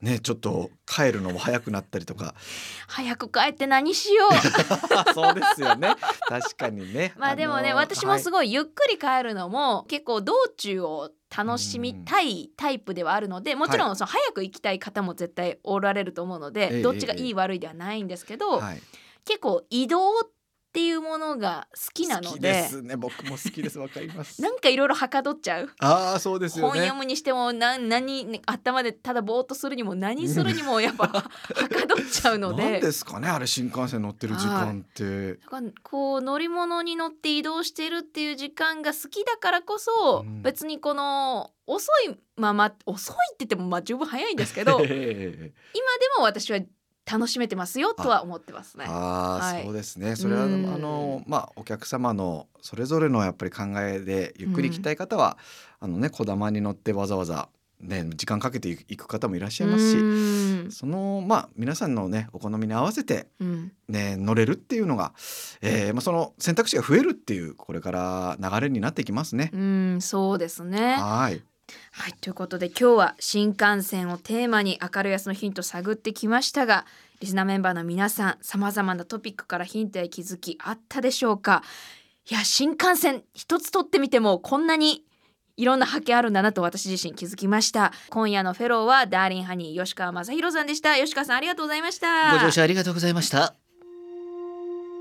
[0.00, 2.34] ねちょっと帰るのも早くなったりとか。
[2.88, 4.34] 早く帰って何しよう。
[5.12, 5.94] そうですよね。
[6.26, 7.12] 確かにね。
[7.20, 18.82] まあでもね、の私もすごいゆっくり帰るのも結構道中を楽しみたいタイプではあるのでもちろんその早く行きたい方も絶対おられると思うので、ええどっちがいい悪いではないんですけど、はい、
[19.26, 20.39] 結構移動って
[20.78, 24.40] いうものが好きなの好きでですね僕も好きですわかります。
[24.40, 25.70] なんかいろいろはかどっちゃう。
[25.80, 26.94] ああそうですよね本読。
[26.98, 35.34] むにしてもな何ね頭でただぼーっとするにも何するにもやっぱ はかどっちゃうのなんでですかねあれ新幹線乗ってる時間って。
[35.34, 45.52] だからこう乗り物に乗って移動してるっていう時間が好きだからこそ、うん別にこの遅いまま遅いって言ってもまあ十分早いんですけど 今でえ
[46.18, 46.58] も私は
[47.10, 48.84] 楽しめてますよとは思ってますね。
[48.88, 50.16] ああ、はいそうですね。
[50.16, 55.38] それはあうんのまあお客様のそれぞれのやっぱり考えでゆっくり行きたい方は、
[55.80, 57.48] あのね小玉に乗ってわざわざ
[57.80, 60.02] ね時間かけて行く方もいらっしゃいますし、う
[60.68, 65.12] んそのまあ皆さんのねお好みに合わせてうんね乗れるっていうのが、
[65.62, 69.50] えーまあその選択肢が増えるっていうこれから流れになっていきますね。
[69.52, 70.96] うんそうですね。
[70.96, 71.42] はい。
[71.92, 76.86] はいということで今日は新幹線をテーマに明るい安のヒントを探ってきましたが
[77.20, 81.62] リスナーメンバーの皆さんさまざまなトピックからヒントや気づきあったでしょうか？
[82.30, 85.04] いや新幹線一つ取ってみてもこんなに
[85.56, 87.92] いろんな発見あるんだなと私自身気づきました。
[88.08, 90.94] 今夜のフェローはダーリンハニー吉川正宏さんでした。
[90.94, 92.32] 吉川さんありがとうございました。
[92.32, 93.54] ご乗車ありがとうございました。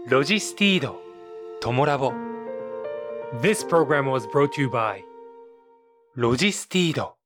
[0.07, 0.99] ロジスティード
[1.61, 2.11] トモラボ。
[3.41, 5.03] This program was brought to you by
[6.15, 7.18] ロジスティード。